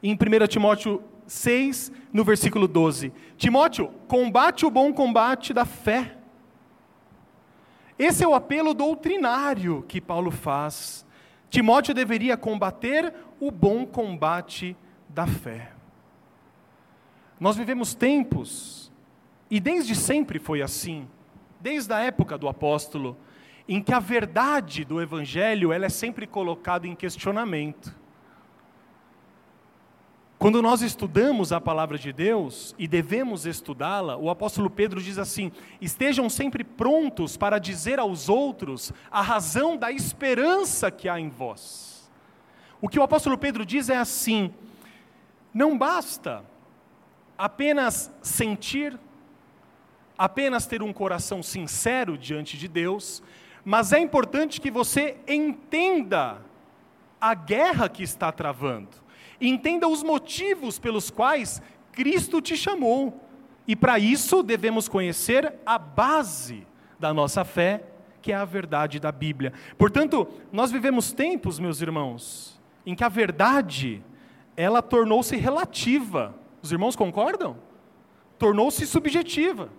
Em 0.01 0.13
1 0.13 0.47
Timóteo 0.47 1.03
6, 1.27 1.91
no 2.11 2.23
versículo 2.23 2.67
12: 2.67 3.11
Timóteo, 3.37 3.91
combate 4.07 4.65
o 4.65 4.71
bom 4.71 4.93
combate 4.93 5.53
da 5.53 5.65
fé. 5.65 6.17
Esse 7.97 8.23
é 8.23 8.27
o 8.27 8.33
apelo 8.33 8.73
doutrinário 8.73 9.83
que 9.87 9.99
Paulo 9.99 10.31
faz 10.31 11.05
Timóteo 11.49 11.93
deveria 11.93 12.37
combater 12.37 13.13
o 13.39 13.49
bom 13.49 13.85
combate 13.85 14.77
da 15.07 15.25
fé. 15.25 15.71
Nós 17.39 17.55
vivemos 17.55 17.95
tempos, 17.95 18.91
e 19.49 19.59
desde 19.59 19.95
sempre 19.95 20.37
foi 20.37 20.61
assim, 20.61 21.07
desde 21.59 21.91
a 21.91 21.99
época 21.99 22.37
do 22.37 22.47
apóstolo, 22.47 23.17
em 23.71 23.79
que 23.83 23.93
a 23.93 23.99
verdade 23.99 24.83
do 24.83 24.99
evangelho 24.99 25.71
ela 25.71 25.85
é 25.85 25.89
sempre 25.89 26.25
colocada 26.25 26.87
em 26.87 26.95
questionamento. 26.95 27.95
Quando 30.39 30.59
nós 30.59 30.81
estudamos 30.81 31.53
a 31.53 31.61
palavra 31.61 31.95
de 31.95 32.11
Deus 32.11 32.73
e 32.79 32.87
devemos 32.87 33.45
estudá-la, 33.45 34.17
o 34.17 34.27
apóstolo 34.27 34.71
Pedro 34.71 34.99
diz 34.99 35.19
assim: 35.19 35.51
estejam 35.79 36.27
sempre 36.31 36.63
prontos 36.63 37.37
para 37.37 37.59
dizer 37.59 37.99
aos 37.99 38.27
outros 38.27 38.91
a 39.11 39.21
razão 39.21 39.77
da 39.77 39.91
esperança 39.91 40.89
que 40.89 41.07
há 41.07 41.19
em 41.19 41.29
vós. 41.29 42.09
O 42.81 42.89
que 42.89 42.97
o 42.97 43.03
apóstolo 43.03 43.37
Pedro 43.37 43.63
diz 43.63 43.87
é 43.87 43.97
assim: 43.97 44.51
não 45.53 45.77
basta 45.77 46.43
apenas 47.37 48.11
sentir, 48.23 48.97
apenas 50.17 50.65
ter 50.65 50.81
um 50.81 50.91
coração 50.91 51.43
sincero 51.43 52.17
diante 52.17 52.57
de 52.57 52.67
Deus, 52.67 53.21
mas 53.69 53.93
é 53.93 53.99
importante 53.99 54.59
que 54.59 54.71
você 54.71 55.17
entenda 55.27 56.41
a 57.21 57.33
guerra 57.33 57.87
que 57.87 58.01
está 58.01 58.31
travando 58.31 59.09
entenda 59.39 59.87
os 59.87 60.03
motivos 60.03 60.77
pelos 60.77 61.09
quais 61.09 61.61
Cristo 61.91 62.41
te 62.41 62.57
chamou. 62.57 63.23
E 63.67 63.75
para 63.75 63.99
isso 63.99 64.41
devemos 64.41 64.87
conhecer 64.87 65.53
a 65.65 65.77
base 65.77 66.65
da 66.99 67.13
nossa 67.13 67.45
fé, 67.45 67.83
que 68.21 68.31
é 68.31 68.35
a 68.35 68.45
verdade 68.45 68.99
da 68.99 69.11
Bíblia. 69.11 69.53
Portanto, 69.77 70.27
nós 70.51 70.71
vivemos 70.71 71.13
tempos, 71.13 71.59
meus 71.59 71.81
irmãos, 71.81 72.59
em 72.85 72.95
que 72.95 73.03
a 73.03 73.09
verdade 73.09 74.03
ela 74.57 74.81
tornou-se 74.81 75.35
relativa. 75.37 76.35
Os 76.61 76.71
irmãos 76.71 76.95
concordam? 76.95 77.57
Tornou-se 78.37 78.85
subjetiva. 78.85 79.69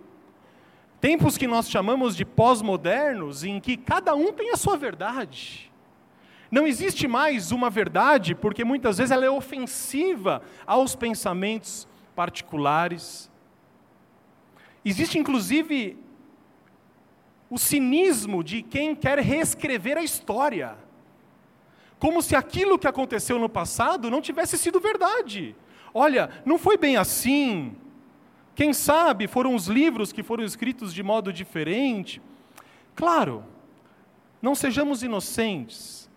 Tempos 1.01 1.35
que 1.35 1.47
nós 1.47 1.67
chamamos 1.67 2.15
de 2.15 2.23
pós-modernos, 2.23 3.43
em 3.43 3.59
que 3.59 3.75
cada 3.75 4.13
um 4.13 4.31
tem 4.31 4.51
a 4.51 4.55
sua 4.55 4.77
verdade. 4.77 5.71
Não 6.51 6.67
existe 6.67 7.07
mais 7.07 7.51
uma 7.51 7.71
verdade, 7.71 8.35
porque 8.35 8.63
muitas 8.63 8.99
vezes 8.99 9.09
ela 9.09 9.25
é 9.25 9.29
ofensiva 9.29 10.43
aos 10.65 10.95
pensamentos 10.95 11.87
particulares. 12.15 13.31
Existe 14.85 15.17
inclusive 15.17 15.97
o 17.49 17.57
cinismo 17.57 18.43
de 18.43 18.61
quem 18.61 18.93
quer 18.93 19.17
reescrever 19.17 19.97
a 19.97 20.03
história, 20.03 20.77
como 21.97 22.21
se 22.21 22.35
aquilo 22.35 22.77
que 22.77 22.87
aconteceu 22.87 23.39
no 23.39 23.49
passado 23.49 24.11
não 24.11 24.21
tivesse 24.21 24.55
sido 24.55 24.79
verdade. 24.79 25.55
Olha, 25.93 26.29
não 26.45 26.59
foi 26.59 26.77
bem 26.77 26.95
assim. 26.95 27.75
Quem 28.53 28.73
sabe 28.73 29.27
foram 29.27 29.55
os 29.55 29.67
livros 29.67 30.11
que 30.11 30.23
foram 30.23 30.43
escritos 30.43 30.93
de 30.93 31.01
modo 31.01 31.31
diferente. 31.31 32.21
Claro, 32.95 33.43
não 34.41 34.55
sejamos 34.55 35.03
inocentes. 35.03 36.09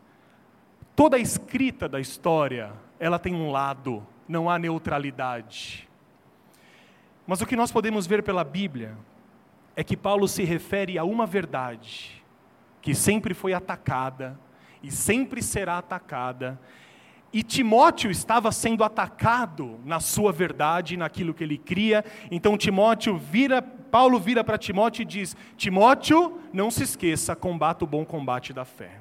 Toda 0.96 1.16
a 1.16 1.20
escrita 1.20 1.88
da 1.88 2.00
história, 2.00 2.72
ela 2.98 3.18
tem 3.18 3.34
um 3.34 3.50
lado, 3.50 4.06
não 4.28 4.48
há 4.48 4.58
neutralidade. 4.58 5.88
Mas 7.26 7.40
o 7.40 7.46
que 7.46 7.56
nós 7.56 7.72
podemos 7.72 8.06
ver 8.06 8.22
pela 8.22 8.44
Bíblia 8.44 8.96
é 9.74 9.82
que 9.82 9.96
Paulo 9.96 10.28
se 10.28 10.44
refere 10.44 10.98
a 10.98 11.04
uma 11.04 11.26
verdade 11.26 12.22
que 12.80 12.94
sempre 12.94 13.32
foi 13.32 13.54
atacada 13.54 14.38
e 14.82 14.90
sempre 14.90 15.42
será 15.42 15.78
atacada. 15.78 16.60
E 17.34 17.42
Timóteo 17.42 18.12
estava 18.12 18.52
sendo 18.52 18.84
atacado 18.84 19.80
na 19.84 19.98
sua 19.98 20.30
verdade, 20.30 20.96
naquilo 20.96 21.34
que 21.34 21.42
ele 21.42 21.58
cria. 21.58 22.04
Então 22.30 22.56
Timóteo 22.56 23.18
vira, 23.18 23.60
Paulo 23.60 24.20
vira 24.20 24.44
para 24.44 24.56
Timóteo 24.56 25.02
e 25.02 25.04
diz: 25.04 25.36
Timóteo, 25.56 26.40
não 26.52 26.70
se 26.70 26.84
esqueça, 26.84 27.34
combata 27.34 27.84
o 27.84 27.88
bom 27.88 28.04
combate 28.04 28.52
da 28.52 28.64
fé. 28.64 29.00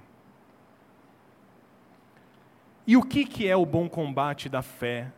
E 2.87 2.97
o 2.97 3.03
que, 3.03 3.23
que 3.23 3.47
é 3.47 3.55
o 3.55 3.67
bom 3.67 3.87
combate 3.87 4.49
da 4.49 4.63
fé? 4.63 5.11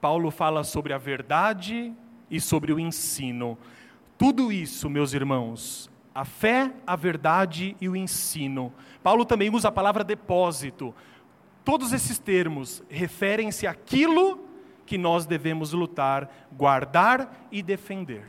Paulo 0.00 0.30
fala 0.30 0.62
sobre 0.62 0.92
a 0.92 0.98
verdade 0.98 1.92
e 2.30 2.40
sobre 2.40 2.72
o 2.72 2.78
ensino. 2.78 3.58
Tudo 4.16 4.52
isso, 4.52 4.88
meus 4.88 5.12
irmãos, 5.12 5.90
a 6.14 6.24
fé, 6.24 6.72
a 6.86 6.94
verdade 6.94 7.76
e 7.80 7.88
o 7.88 7.96
ensino. 7.96 8.72
Paulo 9.02 9.24
também 9.24 9.50
usa 9.50 9.68
a 9.68 9.72
palavra 9.72 10.04
depósito. 10.04 10.94
Todos 11.64 11.92
esses 11.92 12.18
termos 12.18 12.82
referem-se 12.88 13.66
àquilo 13.66 14.46
que 14.84 14.98
nós 14.98 15.24
devemos 15.24 15.72
lutar, 15.72 16.30
guardar 16.52 17.48
e 17.50 17.62
defender. 17.62 18.26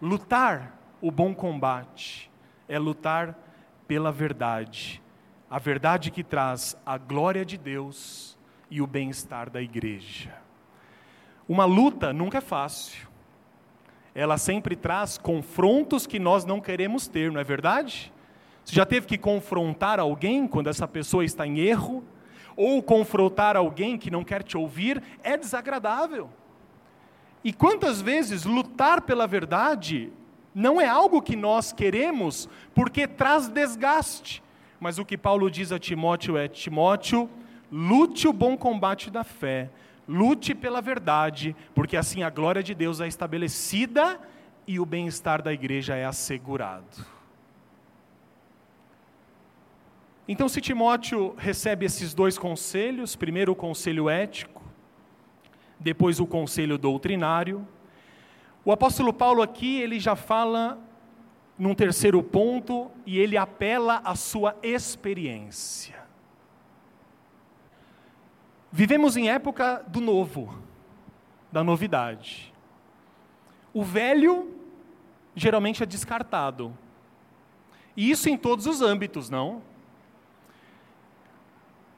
Lutar 0.00 0.78
o 1.00 1.10
bom 1.10 1.34
combate 1.34 2.30
é 2.68 2.78
lutar 2.78 3.36
pela 3.86 4.12
verdade 4.12 5.02
a 5.50 5.58
verdade 5.58 6.10
que 6.10 6.22
traz 6.22 6.76
a 6.84 6.98
glória 6.98 7.44
de 7.44 7.56
Deus 7.56 8.36
e 8.70 8.82
o 8.82 8.86
bem-estar 8.86 9.48
da 9.48 9.62
igreja. 9.62 10.34
Uma 11.48 11.64
luta 11.64 12.12
nunca 12.12 12.38
é 12.38 12.40
fácil. 12.42 13.08
Ela 14.14 14.36
sempre 14.36 14.76
traz 14.76 15.16
confrontos 15.16 16.06
que 16.06 16.18
nós 16.18 16.44
não 16.44 16.60
queremos 16.60 17.08
ter, 17.08 17.32
não 17.32 17.40
é 17.40 17.44
verdade? 17.44 18.12
Você 18.62 18.74
já 18.74 18.84
teve 18.84 19.06
que 19.06 19.16
confrontar 19.16 19.98
alguém 19.98 20.46
quando 20.46 20.68
essa 20.68 20.86
pessoa 20.86 21.24
está 21.24 21.46
em 21.46 21.58
erro? 21.60 22.04
Ou 22.58 22.82
confrontar 22.82 23.56
alguém 23.56 23.96
que 23.96 24.10
não 24.10 24.24
quer 24.24 24.42
te 24.42 24.58
ouvir? 24.58 25.00
É 25.22 25.36
desagradável. 25.36 26.28
E 27.44 27.52
quantas 27.52 28.02
vezes 28.02 28.44
lutar 28.44 29.02
pela 29.02 29.28
verdade 29.28 30.12
não 30.52 30.80
é 30.80 30.88
algo 30.88 31.22
que 31.22 31.36
nós 31.36 31.72
queremos 31.72 32.48
porque 32.74 33.06
traz 33.06 33.48
desgaste, 33.48 34.42
Mas 34.80 34.98
o 34.98 35.04
que 35.04 35.16
Paulo 35.16 35.48
diz 35.48 35.70
a 35.70 35.78
Timóteo 35.78 36.36
é: 36.36 36.48
Timóteo, 36.48 37.30
lute 37.70 38.26
o 38.26 38.32
bom 38.32 38.56
combate 38.56 39.08
da 39.08 39.22
fé, 39.22 39.70
lute 40.08 40.52
pela 40.52 40.80
verdade, 40.80 41.54
porque 41.76 41.96
assim 41.96 42.24
a 42.24 42.30
glória 42.30 42.62
de 42.62 42.74
Deus 42.74 43.00
é 43.00 43.06
estabelecida 43.06 44.20
e 44.66 44.80
o 44.80 44.84
bem-estar 44.84 45.42
da 45.42 45.52
igreja 45.52 45.94
é 45.94 46.04
assegurado. 46.04 47.17
Então, 50.30 50.46
se 50.46 50.60
Timóteo 50.60 51.34
recebe 51.38 51.86
esses 51.86 52.12
dois 52.12 52.36
conselhos, 52.36 53.16
primeiro 53.16 53.52
o 53.52 53.56
conselho 53.56 54.10
ético, 54.10 54.62
depois 55.80 56.20
o 56.20 56.26
conselho 56.26 56.76
doutrinário, 56.76 57.66
o 58.62 58.70
apóstolo 58.70 59.10
Paulo 59.10 59.40
aqui, 59.40 59.80
ele 59.80 59.98
já 59.98 60.14
fala 60.14 60.78
num 61.58 61.74
terceiro 61.74 62.22
ponto 62.22 62.90
e 63.06 63.18
ele 63.18 63.38
apela 63.38 64.02
à 64.04 64.14
sua 64.14 64.54
experiência. 64.62 65.96
Vivemos 68.70 69.16
em 69.16 69.30
época 69.30 69.82
do 69.88 69.98
novo, 69.98 70.54
da 71.50 71.64
novidade. 71.64 72.52
O 73.72 73.82
velho 73.82 74.54
geralmente 75.34 75.82
é 75.82 75.86
descartado. 75.86 76.76
E 77.96 78.10
isso 78.10 78.28
em 78.28 78.36
todos 78.36 78.66
os 78.66 78.82
âmbitos, 78.82 79.30
não? 79.30 79.62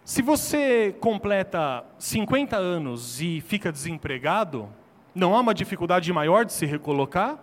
Se 0.04 0.22
você 0.22 0.94
completa 1.00 1.84
50 1.98 2.56
anos 2.56 3.20
e 3.20 3.40
fica 3.40 3.70
desempregado, 3.70 4.68
não 5.14 5.34
há 5.34 5.40
uma 5.40 5.54
dificuldade 5.54 6.12
maior 6.12 6.44
de 6.44 6.52
se 6.52 6.66
recolocar 6.66 7.38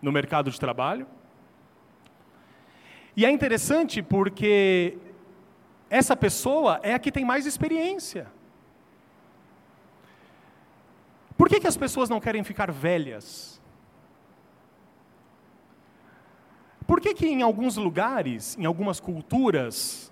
no 0.00 0.10
mercado 0.10 0.50
de 0.50 0.58
trabalho? 0.58 1.06
E 3.16 3.26
é 3.26 3.30
interessante 3.30 4.02
porque 4.02 4.96
essa 5.90 6.16
pessoa 6.16 6.80
é 6.82 6.94
a 6.94 6.98
que 6.98 7.12
tem 7.12 7.24
mais 7.24 7.44
experiência. 7.44 8.28
Por 11.36 11.48
que, 11.48 11.58
que 11.58 11.66
as 11.66 11.76
pessoas 11.76 12.08
não 12.08 12.20
querem 12.20 12.44
ficar 12.44 12.70
velhas? 12.70 13.60
Por 16.86 17.00
que, 17.00 17.14
que 17.14 17.26
em 17.26 17.42
alguns 17.42 17.76
lugares, 17.76 18.56
em 18.58 18.64
algumas 18.64 19.00
culturas, 19.00 20.09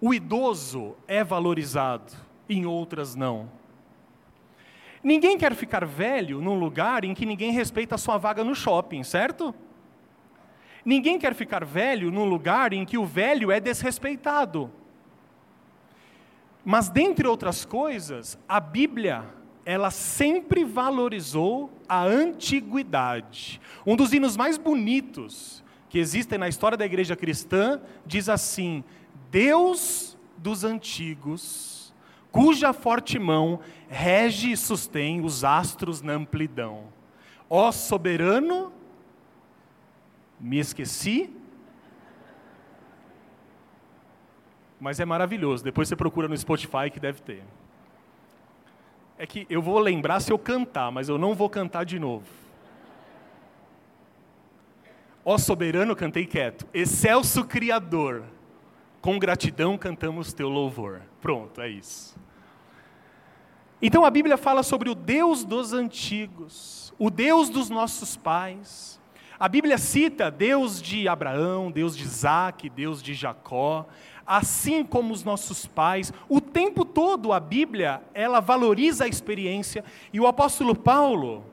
o 0.00 0.12
idoso 0.12 0.94
é 1.06 1.24
valorizado, 1.24 2.12
em 2.48 2.66
outras 2.66 3.14
não. 3.14 3.50
Ninguém 5.02 5.38
quer 5.38 5.54
ficar 5.54 5.84
velho 5.84 6.40
num 6.40 6.58
lugar 6.58 7.04
em 7.04 7.14
que 7.14 7.24
ninguém 7.24 7.52
respeita 7.52 7.94
a 7.94 7.98
sua 7.98 8.18
vaga 8.18 8.42
no 8.42 8.54
shopping, 8.54 9.02
certo? 9.02 9.54
Ninguém 10.84 11.18
quer 11.18 11.34
ficar 11.34 11.64
velho 11.64 12.10
num 12.10 12.24
lugar 12.24 12.72
em 12.72 12.84
que 12.84 12.98
o 12.98 13.04
velho 13.04 13.50
é 13.50 13.58
desrespeitado. 13.58 14.70
Mas, 16.64 16.88
dentre 16.88 17.26
outras 17.26 17.64
coisas, 17.64 18.38
a 18.48 18.58
Bíblia, 18.58 19.24
ela 19.64 19.90
sempre 19.90 20.64
valorizou 20.64 21.70
a 21.88 22.02
antiguidade. 22.02 23.60
Um 23.86 23.96
dos 23.96 24.12
hinos 24.12 24.36
mais 24.36 24.58
bonitos 24.58 25.64
que 25.88 25.98
existem 25.98 26.38
na 26.38 26.48
história 26.48 26.76
da 26.76 26.84
igreja 26.84 27.14
cristã 27.14 27.80
diz 28.04 28.28
assim: 28.28 28.82
Deus 29.36 30.16
dos 30.38 30.64
antigos, 30.64 31.92
cuja 32.32 32.72
forte 32.72 33.18
mão 33.18 33.60
rege 33.86 34.52
e 34.52 34.56
sustém 34.56 35.22
os 35.22 35.44
astros 35.44 36.00
na 36.00 36.14
amplidão. 36.14 36.84
Ó 37.50 37.70
soberano, 37.70 38.72
me 40.40 40.58
esqueci, 40.58 41.30
mas 44.80 45.00
é 45.00 45.04
maravilhoso. 45.04 45.62
Depois 45.62 45.86
você 45.86 45.96
procura 45.96 46.28
no 46.28 46.38
Spotify 46.38 46.90
que 46.90 46.98
deve 46.98 47.20
ter. 47.20 47.42
É 49.18 49.26
que 49.26 49.46
eu 49.50 49.60
vou 49.60 49.78
lembrar 49.78 50.20
se 50.20 50.32
eu 50.32 50.38
cantar, 50.38 50.90
mas 50.90 51.10
eu 51.10 51.18
não 51.18 51.34
vou 51.34 51.50
cantar 51.50 51.84
de 51.84 51.98
novo. 51.98 52.24
Ó 55.22 55.36
soberano, 55.36 55.94
cantei 55.94 56.24
quieto. 56.24 56.66
Excelso 56.72 57.44
Criador 57.44 58.24
com 59.06 59.20
gratidão 59.20 59.78
cantamos 59.78 60.32
teu 60.32 60.48
louvor. 60.48 61.00
Pronto, 61.20 61.60
é 61.60 61.68
isso. 61.68 62.18
Então 63.80 64.04
a 64.04 64.10
Bíblia 64.10 64.36
fala 64.36 64.64
sobre 64.64 64.90
o 64.90 64.96
Deus 64.96 65.44
dos 65.44 65.72
antigos, 65.72 66.92
o 66.98 67.08
Deus 67.08 67.48
dos 67.48 67.70
nossos 67.70 68.16
pais. 68.16 69.00
A 69.38 69.48
Bíblia 69.48 69.78
cita 69.78 70.28
Deus 70.28 70.82
de 70.82 71.06
Abraão, 71.06 71.70
Deus 71.70 71.96
de 71.96 72.02
Isaac, 72.02 72.68
Deus 72.68 73.00
de 73.00 73.14
Jacó, 73.14 73.86
assim 74.26 74.82
como 74.82 75.14
os 75.14 75.22
nossos 75.22 75.66
pais. 75.66 76.12
O 76.28 76.40
tempo 76.40 76.84
todo 76.84 77.32
a 77.32 77.38
Bíblia, 77.38 78.02
ela 78.12 78.40
valoriza 78.40 79.04
a 79.04 79.08
experiência. 79.08 79.84
E 80.12 80.18
o 80.18 80.26
apóstolo 80.26 80.74
Paulo, 80.74 81.44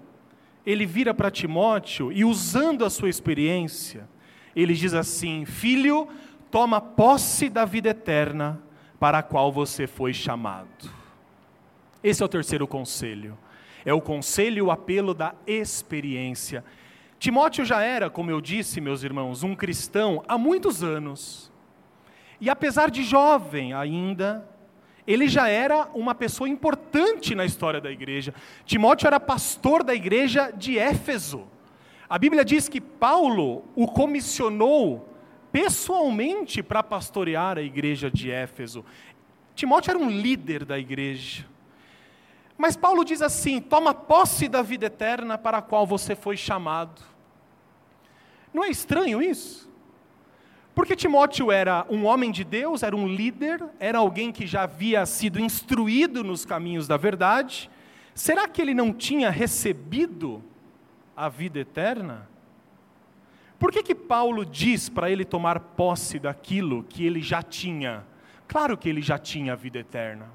ele 0.65 0.87
vira 0.87 1.13
para 1.13 1.29
Timóteo 1.29 2.11
e 2.11 2.25
usando 2.25 2.83
a 2.83 2.89
sua 2.89 3.09
experiência, 3.09 4.09
ele 4.55 4.73
diz 4.73 4.95
assim: 4.95 5.45
Filho, 5.45 6.07
toma 6.53 6.79
posse 6.79 7.49
da 7.49 7.65
vida 7.65 7.89
eterna 7.89 8.61
para 8.99 9.17
a 9.17 9.23
qual 9.23 9.51
você 9.51 9.87
foi 9.87 10.13
chamado. 10.13 10.87
Esse 12.03 12.21
é 12.21 12.25
o 12.27 12.29
terceiro 12.29 12.67
conselho. 12.67 13.35
É 13.83 13.91
o 13.91 13.99
conselho 13.99 14.59
e 14.59 14.61
o 14.61 14.69
apelo 14.69 15.15
da 15.15 15.33
experiência. 15.47 16.63
Timóteo 17.17 17.65
já 17.65 17.81
era, 17.81 18.07
como 18.07 18.29
eu 18.29 18.39
disse, 18.39 18.79
meus 18.79 19.01
irmãos, 19.01 19.41
um 19.41 19.55
cristão 19.55 20.23
há 20.27 20.37
muitos 20.37 20.83
anos. 20.83 21.51
E 22.39 22.51
apesar 22.51 22.91
de 22.91 23.01
jovem 23.01 23.73
ainda, 23.73 24.47
ele 25.07 25.27
já 25.27 25.47
era 25.47 25.89
uma 25.95 26.13
pessoa 26.13 26.47
importante 26.47 27.33
na 27.33 27.45
história 27.45 27.81
da 27.81 27.89
igreja. 27.89 28.31
Timóteo 28.63 29.07
era 29.07 29.19
pastor 29.19 29.83
da 29.83 29.95
igreja 29.95 30.51
de 30.51 30.77
Éfeso. 30.77 31.47
A 32.07 32.19
Bíblia 32.19 32.45
diz 32.45 32.69
que 32.69 32.79
Paulo 32.79 33.65
o 33.75 33.87
comissionou 33.87 35.12
pessoalmente 35.53 36.63
para 36.63 36.81
pastorear 36.81 37.59
a 37.59 37.61
igreja 37.61 38.09
de 38.09 38.31
Éfeso. 38.31 38.83
Timóteo 39.53 39.91
era 39.91 39.99
um 39.99 40.09
líder 40.09 40.65
da 40.65 40.79
igreja. 40.79 41.45
Mas 42.57 42.75
Paulo 42.75 43.05
diz 43.05 43.21
assim: 43.21 43.61
toma 43.61 43.93
posse 43.93 44.47
da 44.49 44.63
vida 44.63 44.87
eterna 44.87 45.37
para 45.37 45.59
a 45.59 45.61
qual 45.61 45.85
você 45.85 46.15
foi 46.15 46.35
chamado. 46.35 47.03
Não 48.51 48.63
é 48.63 48.69
estranho 48.69 49.21
isso? 49.21 49.71
Porque 50.73 50.95
Timóteo 50.95 51.51
era 51.51 51.85
um 51.87 52.03
homem 52.05 52.31
de 52.31 52.43
Deus, 52.43 52.81
era 52.81 52.95
um 52.95 53.07
líder, 53.07 53.63
era 53.79 53.99
alguém 53.99 54.31
que 54.31 54.47
já 54.47 54.63
havia 54.63 55.05
sido 55.05 55.39
instruído 55.39 56.23
nos 56.23 56.45
caminhos 56.45 56.87
da 56.87 56.97
verdade. 56.97 57.69
Será 58.15 58.47
que 58.47 58.59
ele 58.59 58.73
não 58.73 58.91
tinha 58.91 59.29
recebido 59.29 60.43
a 61.15 61.29
vida 61.29 61.59
eterna? 61.59 62.27
Por 63.63 63.71
que, 63.71 63.81
que 63.81 63.95
Paulo 63.95 64.45
diz 64.45 64.89
para 64.89 65.09
ele 65.09 65.23
tomar 65.23 65.57
posse 65.57 66.19
daquilo 66.19 66.83
que 66.83 67.05
ele 67.05 67.21
já 67.21 67.41
tinha? 67.41 68.05
Claro 68.45 68.77
que 68.77 68.89
ele 68.89 69.01
já 69.01 69.17
tinha 69.17 69.53
a 69.53 69.55
vida 69.55 69.79
eterna. 69.79 70.29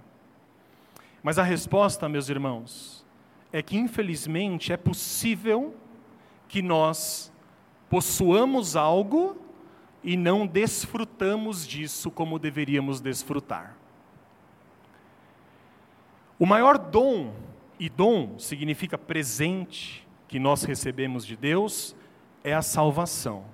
Mas 1.23 1.39
a 1.39 1.43
resposta, 1.43 2.09
meus 2.09 2.31
irmãos, 2.31 3.05
é 3.53 3.61
que 3.61 3.77
infelizmente 3.77 4.73
é 4.73 4.79
possível 4.79 5.75
que 6.49 6.63
nós 6.63 7.31
possuamos 7.91 8.77
algo 8.77 9.37
e 10.03 10.17
não 10.17 10.47
desfrutamos 10.47 11.67
disso 11.67 12.11
como 12.11 12.39
deveríamos 12.39 12.99
desfrutar. 12.99 13.77
O 16.39 16.47
maior 16.47 16.79
dom, 16.79 17.35
e 17.79 17.91
dom 17.91 18.39
significa 18.39 18.97
presente, 18.97 20.09
que 20.27 20.39
nós 20.39 20.63
recebemos 20.63 21.27
de 21.27 21.37
Deus, 21.37 21.95
é 22.43 22.55
a 22.55 22.63
salvação. 22.63 23.45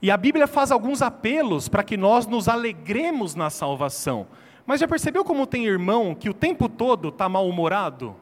E 0.00 0.10
a 0.10 0.16
Bíblia 0.16 0.46
faz 0.46 0.70
alguns 0.70 1.02
apelos 1.02 1.68
para 1.68 1.82
que 1.82 1.96
nós 1.96 2.26
nos 2.26 2.48
alegremos 2.48 3.34
na 3.34 3.50
salvação. 3.50 4.26
Mas 4.64 4.80
já 4.80 4.86
percebeu 4.86 5.24
como 5.24 5.46
tem 5.46 5.66
irmão 5.66 6.14
que 6.14 6.28
o 6.28 6.34
tempo 6.34 6.68
todo 6.68 7.08
está 7.08 7.28
mal-humorado? 7.28 8.14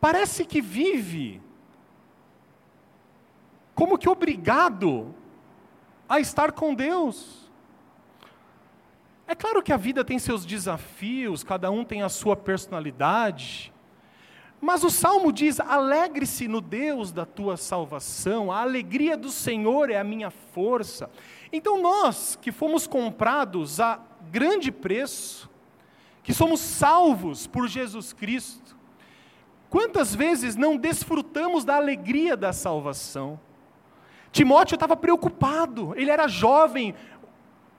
Parece 0.00 0.44
que 0.44 0.60
vive 0.60 1.42
como 3.74 3.98
que 3.98 4.08
obrigado 4.08 5.14
a 6.08 6.20
estar 6.20 6.52
com 6.52 6.74
Deus. 6.74 7.50
É 9.26 9.34
claro 9.34 9.62
que 9.62 9.72
a 9.72 9.76
vida 9.76 10.04
tem 10.04 10.18
seus 10.18 10.46
desafios, 10.46 11.42
cada 11.42 11.70
um 11.70 11.84
tem 11.84 12.02
a 12.02 12.08
sua 12.08 12.36
personalidade, 12.36 13.72
mas 14.66 14.82
o 14.82 14.90
salmo 14.90 15.32
diz: 15.32 15.60
alegre-se 15.60 16.48
no 16.48 16.60
Deus 16.60 17.12
da 17.12 17.24
tua 17.24 17.56
salvação, 17.56 18.50
a 18.50 18.62
alegria 18.62 19.16
do 19.16 19.30
Senhor 19.30 19.90
é 19.90 19.96
a 19.96 20.02
minha 20.02 20.28
força. 20.28 21.08
Então, 21.52 21.80
nós 21.80 22.36
que 22.42 22.50
fomos 22.50 22.84
comprados 22.84 23.78
a 23.78 24.00
grande 24.28 24.72
preço, 24.72 25.48
que 26.20 26.34
somos 26.34 26.58
salvos 26.58 27.46
por 27.46 27.68
Jesus 27.68 28.12
Cristo, 28.12 28.76
quantas 29.70 30.12
vezes 30.12 30.56
não 30.56 30.76
desfrutamos 30.76 31.64
da 31.64 31.76
alegria 31.76 32.36
da 32.36 32.52
salvação? 32.52 33.38
Timóteo 34.32 34.74
estava 34.74 34.96
preocupado, 34.96 35.94
ele 35.96 36.10
era 36.10 36.26
jovem, 36.26 36.92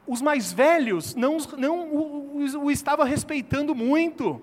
os 0.07 0.21
mais 0.21 0.53
velhos 0.53 1.15
não, 1.15 1.37
não 1.57 1.93
o, 1.93 2.37
o, 2.37 2.63
o 2.63 2.71
estavam 2.71 3.05
respeitando 3.05 3.75
muito. 3.75 4.41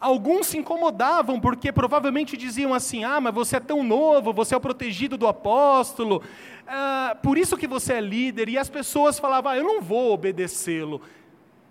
Alguns 0.00 0.46
se 0.46 0.58
incomodavam 0.58 1.40
porque 1.40 1.72
provavelmente 1.72 2.36
diziam 2.36 2.72
assim: 2.72 3.02
ah, 3.02 3.20
mas 3.20 3.34
você 3.34 3.56
é 3.56 3.60
tão 3.60 3.82
novo, 3.82 4.32
você 4.32 4.54
é 4.54 4.56
o 4.56 4.60
protegido 4.60 5.16
do 5.16 5.26
apóstolo, 5.26 6.22
ah, 6.66 7.16
por 7.20 7.36
isso 7.36 7.56
que 7.56 7.66
você 7.66 7.94
é 7.94 8.00
líder. 8.00 8.48
E 8.48 8.56
as 8.56 8.70
pessoas 8.70 9.18
falavam: 9.18 9.50
ah, 9.50 9.56
eu 9.56 9.64
não 9.64 9.80
vou 9.80 10.12
obedecê-lo. 10.12 11.00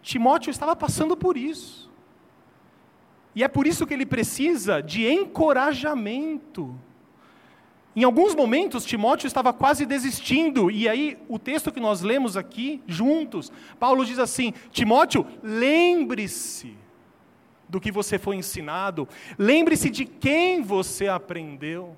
Timóteo 0.01 0.51
estava 0.51 0.75
passando 0.75 1.15
por 1.15 1.37
isso. 1.37 1.89
E 3.33 3.43
é 3.43 3.47
por 3.47 3.65
isso 3.65 3.85
que 3.85 3.93
ele 3.93 4.05
precisa 4.05 4.81
de 4.81 5.07
encorajamento. 5.07 6.75
Em 7.95 8.03
alguns 8.03 8.35
momentos, 8.35 8.83
Timóteo 8.83 9.25
estava 9.25 9.53
quase 9.53 9.85
desistindo, 9.85 10.69
e 10.69 10.87
aí 10.89 11.17
o 11.29 11.39
texto 11.39 11.71
que 11.71 11.79
nós 11.79 12.01
lemos 12.01 12.35
aqui 12.35 12.81
juntos, 12.85 13.53
Paulo 13.79 14.05
diz 14.05 14.19
assim: 14.19 14.53
Timóteo, 14.69 15.25
lembre-se 15.41 16.86
do 17.67 17.79
que 17.81 17.91
você 17.91 18.17
foi 18.17 18.35
ensinado, 18.37 19.07
lembre-se 19.37 19.89
de 19.89 20.05
quem 20.05 20.61
você 20.61 21.07
aprendeu, 21.07 21.95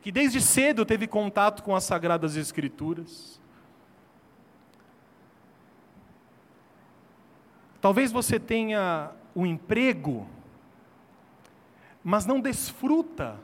que 0.00 0.10
desde 0.10 0.40
cedo 0.40 0.84
teve 0.84 1.06
contato 1.06 1.62
com 1.62 1.76
as 1.76 1.84
Sagradas 1.84 2.36
Escrituras. 2.36 3.40
Talvez 7.80 8.10
você 8.12 8.38
tenha 8.38 9.10
um 9.34 9.46
emprego, 9.46 10.26
mas 12.02 12.26
não 12.26 12.40
desfruta, 12.40 13.38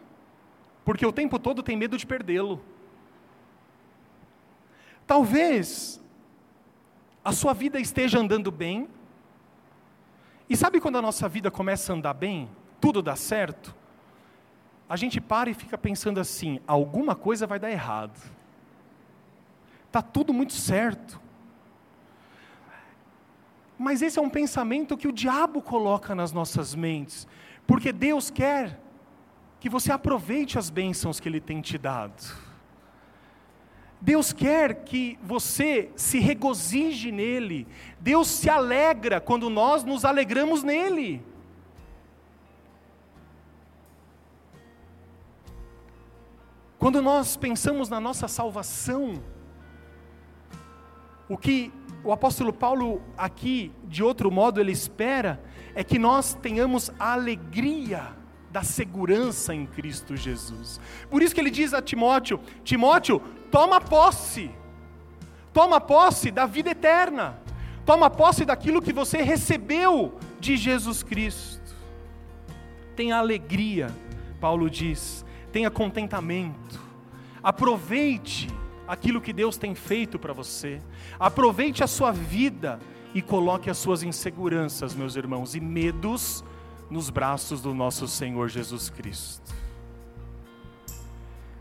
porque 0.84 1.06
o 1.06 1.12
tempo 1.12 1.38
todo 1.38 1.62
tem 1.62 1.76
medo 1.76 1.96
de 1.96 2.06
perdê-lo. 2.06 2.60
Talvez 5.06 6.00
a 7.24 7.32
sua 7.32 7.52
vida 7.52 7.80
esteja 7.80 8.18
andando 8.18 8.50
bem, 8.50 8.88
e 10.48 10.56
sabe 10.56 10.80
quando 10.80 10.96
a 10.96 11.02
nossa 11.02 11.28
vida 11.28 11.50
começa 11.50 11.92
a 11.92 11.96
andar 11.96 12.14
bem, 12.14 12.48
tudo 12.80 13.02
dá 13.02 13.14
certo? 13.14 13.74
A 14.88 14.96
gente 14.96 15.20
para 15.20 15.50
e 15.50 15.54
fica 15.54 15.76
pensando 15.76 16.18
assim: 16.18 16.60
alguma 16.66 17.14
coisa 17.14 17.46
vai 17.46 17.58
dar 17.58 17.70
errado. 17.70 18.18
Está 19.86 20.00
tudo 20.00 20.32
muito 20.32 20.54
certo. 20.54 21.20
Mas 23.78 24.02
esse 24.02 24.18
é 24.18 24.22
um 24.22 24.30
pensamento 24.30 24.96
que 24.96 25.06
o 25.06 25.12
diabo 25.12 25.62
coloca 25.62 26.14
nas 26.14 26.32
nossas 26.32 26.74
mentes, 26.74 27.28
porque 27.66 27.92
Deus 27.92 28.28
quer 28.28 28.80
que 29.60 29.68
você 29.68 29.92
aproveite 29.92 30.58
as 30.58 30.70
bênçãos 30.70 31.20
que 31.20 31.28
Ele 31.28 31.40
tem 31.40 31.60
te 31.60 31.76
dado. 31.76 32.47
Deus 34.00 34.32
quer 34.32 34.84
que 34.84 35.18
você 35.22 35.90
se 35.96 36.18
regozije 36.18 37.10
nele. 37.10 37.66
Deus 38.00 38.28
se 38.28 38.48
alegra 38.48 39.20
quando 39.20 39.50
nós 39.50 39.82
nos 39.82 40.04
alegramos 40.04 40.62
nele. 40.62 41.22
Quando 46.78 47.02
nós 47.02 47.36
pensamos 47.36 47.88
na 47.88 47.98
nossa 47.98 48.28
salvação, 48.28 49.20
o 51.28 51.36
que 51.36 51.72
o 52.04 52.12
apóstolo 52.12 52.52
Paulo 52.52 53.02
aqui, 53.16 53.72
de 53.84 54.02
outro 54.02 54.30
modo, 54.30 54.60
ele 54.60 54.70
espera 54.70 55.42
é 55.74 55.82
que 55.82 55.98
nós 55.98 56.34
tenhamos 56.34 56.90
a 56.98 57.12
alegria 57.12 58.16
da 58.58 58.64
segurança 58.64 59.54
em 59.54 59.64
Cristo 59.64 60.16
Jesus. 60.16 60.80
Por 61.08 61.22
isso 61.22 61.32
que 61.32 61.40
ele 61.40 61.50
diz 61.50 61.72
a 61.72 61.80
Timóteo: 61.80 62.40
Timóteo, 62.64 63.22
toma 63.52 63.80
posse, 63.80 64.50
toma 65.52 65.80
posse 65.80 66.32
da 66.32 66.44
vida 66.44 66.70
eterna, 66.70 67.38
toma 67.86 68.10
posse 68.10 68.44
daquilo 68.44 68.82
que 68.82 68.92
você 68.92 69.22
recebeu 69.22 70.18
de 70.40 70.56
Jesus 70.56 71.04
Cristo. 71.04 71.72
Tenha 72.96 73.16
alegria, 73.16 73.94
Paulo 74.40 74.68
diz, 74.68 75.24
tenha 75.52 75.70
contentamento, 75.70 76.80
aproveite 77.40 78.48
aquilo 78.88 79.20
que 79.20 79.32
Deus 79.32 79.56
tem 79.56 79.72
feito 79.76 80.18
para 80.18 80.32
você, 80.32 80.80
aproveite 81.16 81.84
a 81.84 81.86
sua 81.86 82.10
vida 82.10 82.80
e 83.14 83.22
coloque 83.22 83.70
as 83.70 83.78
suas 83.78 84.02
inseguranças, 84.02 84.96
meus 84.96 85.14
irmãos, 85.14 85.54
e 85.54 85.60
medos 85.60 86.42
nos 86.90 87.10
braços 87.10 87.60
do 87.60 87.74
nosso 87.74 88.08
Senhor 88.08 88.48
Jesus 88.48 88.88
Cristo. 88.88 89.54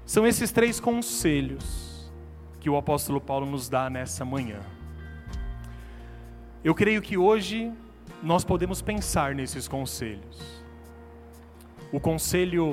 São 0.05 0.25
esses 0.25 0.51
três 0.51 0.79
conselhos 0.79 2.09
que 2.59 2.69
o 2.69 2.77
apóstolo 2.77 3.19
Paulo 3.19 3.45
nos 3.45 3.67
dá 3.67 3.89
nessa 3.89 4.23
manhã. 4.23 4.61
Eu 6.63 6.73
creio 6.73 7.01
que 7.01 7.17
hoje 7.17 7.71
nós 8.23 8.43
podemos 8.43 8.81
pensar 8.81 9.35
nesses 9.35 9.67
conselhos. 9.67 10.63
O 11.91 11.99
conselho 11.99 12.71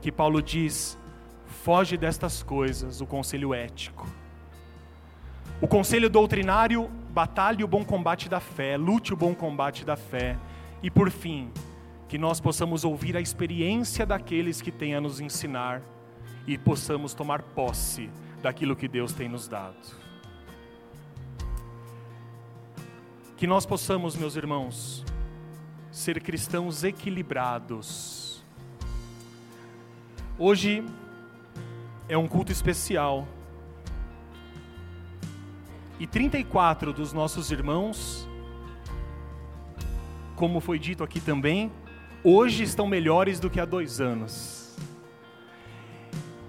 que 0.00 0.12
Paulo 0.12 0.42
diz, 0.42 0.98
foge 1.46 1.96
destas 1.96 2.42
coisas, 2.42 3.00
o 3.00 3.06
conselho 3.06 3.54
ético. 3.54 4.06
O 5.60 5.66
conselho 5.66 6.10
doutrinário, 6.10 6.90
batalhe 7.10 7.64
o 7.64 7.68
bom 7.68 7.84
combate 7.84 8.28
da 8.28 8.40
fé, 8.40 8.76
lute 8.76 9.14
o 9.14 9.16
bom 9.16 9.34
combate 9.34 9.84
da 9.84 9.96
fé. 9.96 10.36
E 10.84 10.90
por 10.90 11.10
fim, 11.10 11.50
que 12.06 12.18
nós 12.18 12.42
possamos 12.42 12.84
ouvir 12.84 13.16
a 13.16 13.20
experiência 13.20 14.04
daqueles 14.04 14.60
que 14.60 14.70
têm 14.70 14.94
a 14.94 15.00
nos 15.00 15.18
ensinar 15.18 15.80
e 16.46 16.58
possamos 16.58 17.14
tomar 17.14 17.40
posse 17.40 18.10
daquilo 18.42 18.76
que 18.76 18.86
Deus 18.86 19.14
tem 19.14 19.26
nos 19.26 19.48
dado. 19.48 19.74
Que 23.34 23.46
nós 23.46 23.64
possamos, 23.64 24.14
meus 24.14 24.36
irmãos, 24.36 25.02
ser 25.90 26.20
cristãos 26.20 26.84
equilibrados. 26.84 28.44
Hoje 30.38 30.84
é 32.10 32.18
um 32.18 32.28
culto 32.28 32.52
especial. 32.52 33.26
E 35.98 36.06
34 36.06 36.92
dos 36.92 37.14
nossos 37.14 37.50
irmãos, 37.50 38.28
como 40.44 40.60
foi 40.60 40.78
dito 40.78 41.02
aqui 41.02 41.20
também, 41.20 41.72
hoje 42.22 42.64
estão 42.64 42.86
melhores 42.86 43.40
do 43.40 43.48
que 43.48 43.58
há 43.58 43.64
dois 43.64 43.98
anos. 43.98 44.76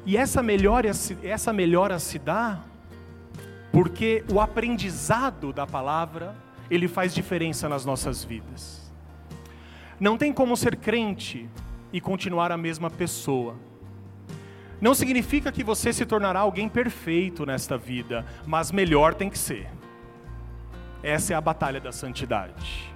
E 0.06 0.18
essa 0.18 0.44
melhora, 0.44 0.92
essa 1.24 1.54
melhora 1.54 1.98
se 1.98 2.20
dá 2.20 2.60
porque 3.72 4.26
o 4.30 4.42
aprendizado 4.42 5.54
da 5.54 5.66
palavra, 5.66 6.36
ele 6.70 6.90
faz 6.90 7.16
diferença 7.16 7.70
nas 7.70 7.86
nossas 7.86 8.22
vidas. 8.22 8.92
Não 9.98 10.18
tem 10.18 10.34
como 10.34 10.58
ser 10.58 10.76
crente 10.76 11.50
e 11.94 12.02
continuar 12.02 12.52
a 12.52 12.58
mesma 12.58 12.90
pessoa. 12.90 13.56
Não 14.82 14.94
significa 14.94 15.54
que 15.54 15.64
você 15.64 15.94
se 15.94 16.06
tornará 16.06 16.42
alguém 16.42 16.68
perfeito 16.68 17.46
nesta 17.46 17.78
vida, 17.78 18.26
mas 18.46 18.74
melhor 18.74 19.14
tem 19.14 19.30
que 19.30 19.40
ser. 19.40 19.70
Essa 21.02 21.32
é 21.32 21.36
a 21.38 21.40
batalha 21.40 21.80
da 21.80 21.94
santidade. 21.94 22.94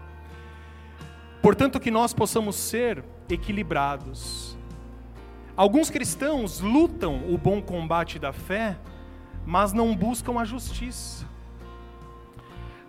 Portanto, 1.41 1.80
que 1.80 1.89
nós 1.91 2.13
possamos 2.13 2.56
ser 2.56 3.04
equilibrados 3.30 4.58
Alguns 5.60 5.89
cristãos 5.89 6.62
lutam 6.62 7.30
o 7.30 7.38
bom 7.38 7.62
combate 7.62 8.17
da 8.17 8.32
fé, 8.32 8.78
mas 9.45 9.73
não 9.73 9.93
buscam 9.93 10.39
a 10.39 10.45
justiça. 10.45 11.28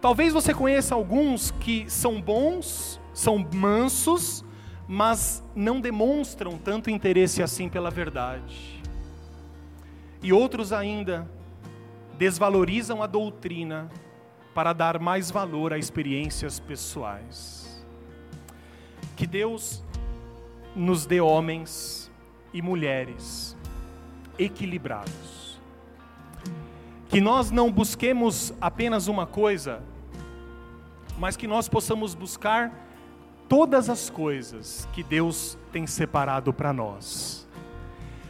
Talvez 0.01 0.33
você 0.33 0.55
conheça 0.55 0.95
alguns 0.95 1.51
que 1.51 1.91
são 1.91 2.23
bons, 2.23 3.01
são 3.13 3.45
mansos, 3.53 4.45
mas 4.87 5.43
não 5.53 5.81
demonstram 5.81 6.57
tanto 6.57 6.91
interesse 6.91 7.43
assim 7.43 7.69
pela 7.69 7.91
verdade. 7.91 8.81
E 10.23 10.33
outros 10.33 10.73
ainda 10.73 11.29
desvalorizam 12.17 13.03
a 13.03 13.09
doutrina 13.09 13.91
para 14.55 14.73
dar 14.73 15.01
mais 15.01 15.29
valor 15.29 15.73
a 15.73 15.77
experiências 15.77 16.61
pessoais. 16.61 17.60
Que 19.21 19.27
Deus 19.27 19.85
nos 20.75 21.05
dê 21.05 21.21
homens 21.21 22.11
e 22.55 22.63
mulheres 22.63 23.55
equilibrados. 24.39 25.61
Que 27.07 27.21
nós 27.21 27.51
não 27.51 27.71
busquemos 27.71 28.55
apenas 28.59 29.09
uma 29.09 29.27
coisa, 29.27 29.83
mas 31.19 31.37
que 31.37 31.47
nós 31.47 31.69
possamos 31.69 32.15
buscar 32.15 32.73
todas 33.47 33.91
as 33.91 34.09
coisas 34.09 34.89
que 34.95 35.03
Deus 35.03 35.59
tem 35.71 35.87
separado 35.87 36.51
para 36.51 36.73
nós. 36.73 37.47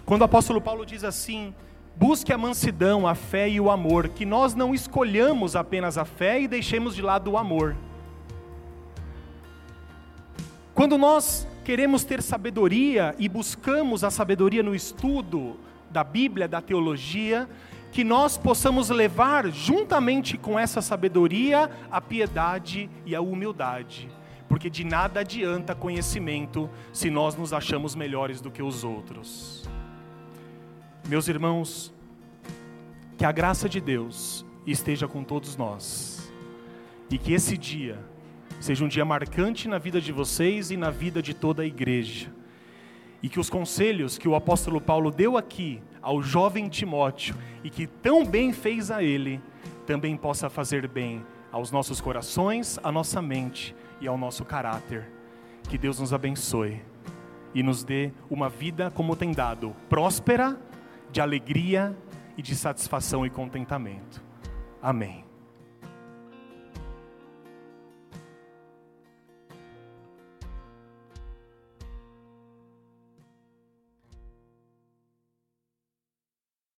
Quando 0.05 0.22
o 0.22 0.24
apóstolo 0.24 0.61
Paulo 0.61 0.85
diz 0.85 1.05
assim: 1.05 1.55
busque 1.94 2.33
a 2.33 2.37
mansidão, 2.37 3.07
a 3.07 3.14
fé 3.14 3.48
e 3.48 3.61
o 3.61 3.70
amor, 3.70 4.09
que 4.09 4.26
nós 4.26 4.57
não 4.57 4.74
escolhamos 4.74 5.55
apenas 5.55 5.96
a 5.96 6.05
fé 6.05 6.40
e 6.40 6.48
deixemos 6.48 6.96
de 6.96 7.00
lado 7.00 7.31
o 7.31 7.38
amor. 7.38 7.76
Quando 10.80 10.96
nós 10.96 11.46
queremos 11.62 12.04
ter 12.04 12.22
sabedoria 12.22 13.14
e 13.18 13.28
buscamos 13.28 14.02
a 14.02 14.10
sabedoria 14.10 14.62
no 14.62 14.74
estudo, 14.74 15.60
da 15.90 16.02
Bíblia, 16.02 16.48
da 16.48 16.62
teologia, 16.62 17.46
que 17.92 18.02
nós 18.02 18.38
possamos 18.38 18.88
levar 18.88 19.50
juntamente 19.50 20.38
com 20.38 20.58
essa 20.58 20.80
sabedoria 20.80 21.70
a 21.90 22.00
piedade 22.00 22.88
e 23.04 23.14
a 23.14 23.20
humildade, 23.20 24.08
porque 24.48 24.70
de 24.70 24.82
nada 24.82 25.20
adianta 25.20 25.74
conhecimento 25.74 26.70
se 26.94 27.10
nós 27.10 27.36
nos 27.36 27.52
achamos 27.52 27.94
melhores 27.94 28.40
do 28.40 28.50
que 28.50 28.62
os 28.62 28.82
outros. 28.82 29.68
Meus 31.06 31.28
irmãos, 31.28 31.92
que 33.18 33.26
a 33.26 33.32
graça 33.32 33.68
de 33.68 33.82
Deus 33.82 34.46
esteja 34.66 35.06
com 35.06 35.22
todos 35.22 35.58
nós 35.58 36.32
e 37.10 37.18
que 37.18 37.34
esse 37.34 37.58
dia 37.58 37.98
seja 38.60 38.84
um 38.84 38.88
dia 38.88 39.04
marcante 39.04 39.66
na 39.66 39.78
vida 39.78 40.00
de 40.00 40.12
vocês 40.12 40.70
e 40.70 40.76
na 40.76 40.90
vida 40.90 41.22
de 41.22 41.34
toda 41.34 41.62
a 41.62 41.66
igreja. 41.66 42.30
E 43.22 43.28
que 43.28 43.40
os 43.40 43.50
conselhos 43.50 44.16
que 44.16 44.28
o 44.28 44.34
apóstolo 44.34 44.80
Paulo 44.80 45.10
deu 45.10 45.36
aqui 45.36 45.82
ao 46.00 46.22
jovem 46.22 46.68
Timóteo 46.68 47.34
e 47.64 47.70
que 47.70 47.86
tão 47.86 48.24
bem 48.24 48.52
fez 48.52 48.90
a 48.90 49.02
ele, 49.02 49.40
também 49.86 50.16
possa 50.16 50.48
fazer 50.48 50.86
bem 50.86 51.24
aos 51.50 51.70
nossos 51.72 52.00
corações, 52.00 52.78
à 52.82 52.92
nossa 52.92 53.20
mente 53.20 53.74
e 54.00 54.06
ao 54.06 54.16
nosso 54.16 54.44
caráter. 54.44 55.10
Que 55.68 55.76
Deus 55.76 55.98
nos 55.98 56.12
abençoe 56.12 56.80
e 57.54 57.62
nos 57.62 57.82
dê 57.82 58.12
uma 58.30 58.48
vida 58.48 58.90
como 58.90 59.16
tem 59.16 59.32
dado, 59.32 59.74
próspera, 59.88 60.58
de 61.10 61.20
alegria 61.20 61.96
e 62.36 62.42
de 62.42 62.54
satisfação 62.54 63.26
e 63.26 63.30
contentamento. 63.30 64.22
Amém. 64.80 65.29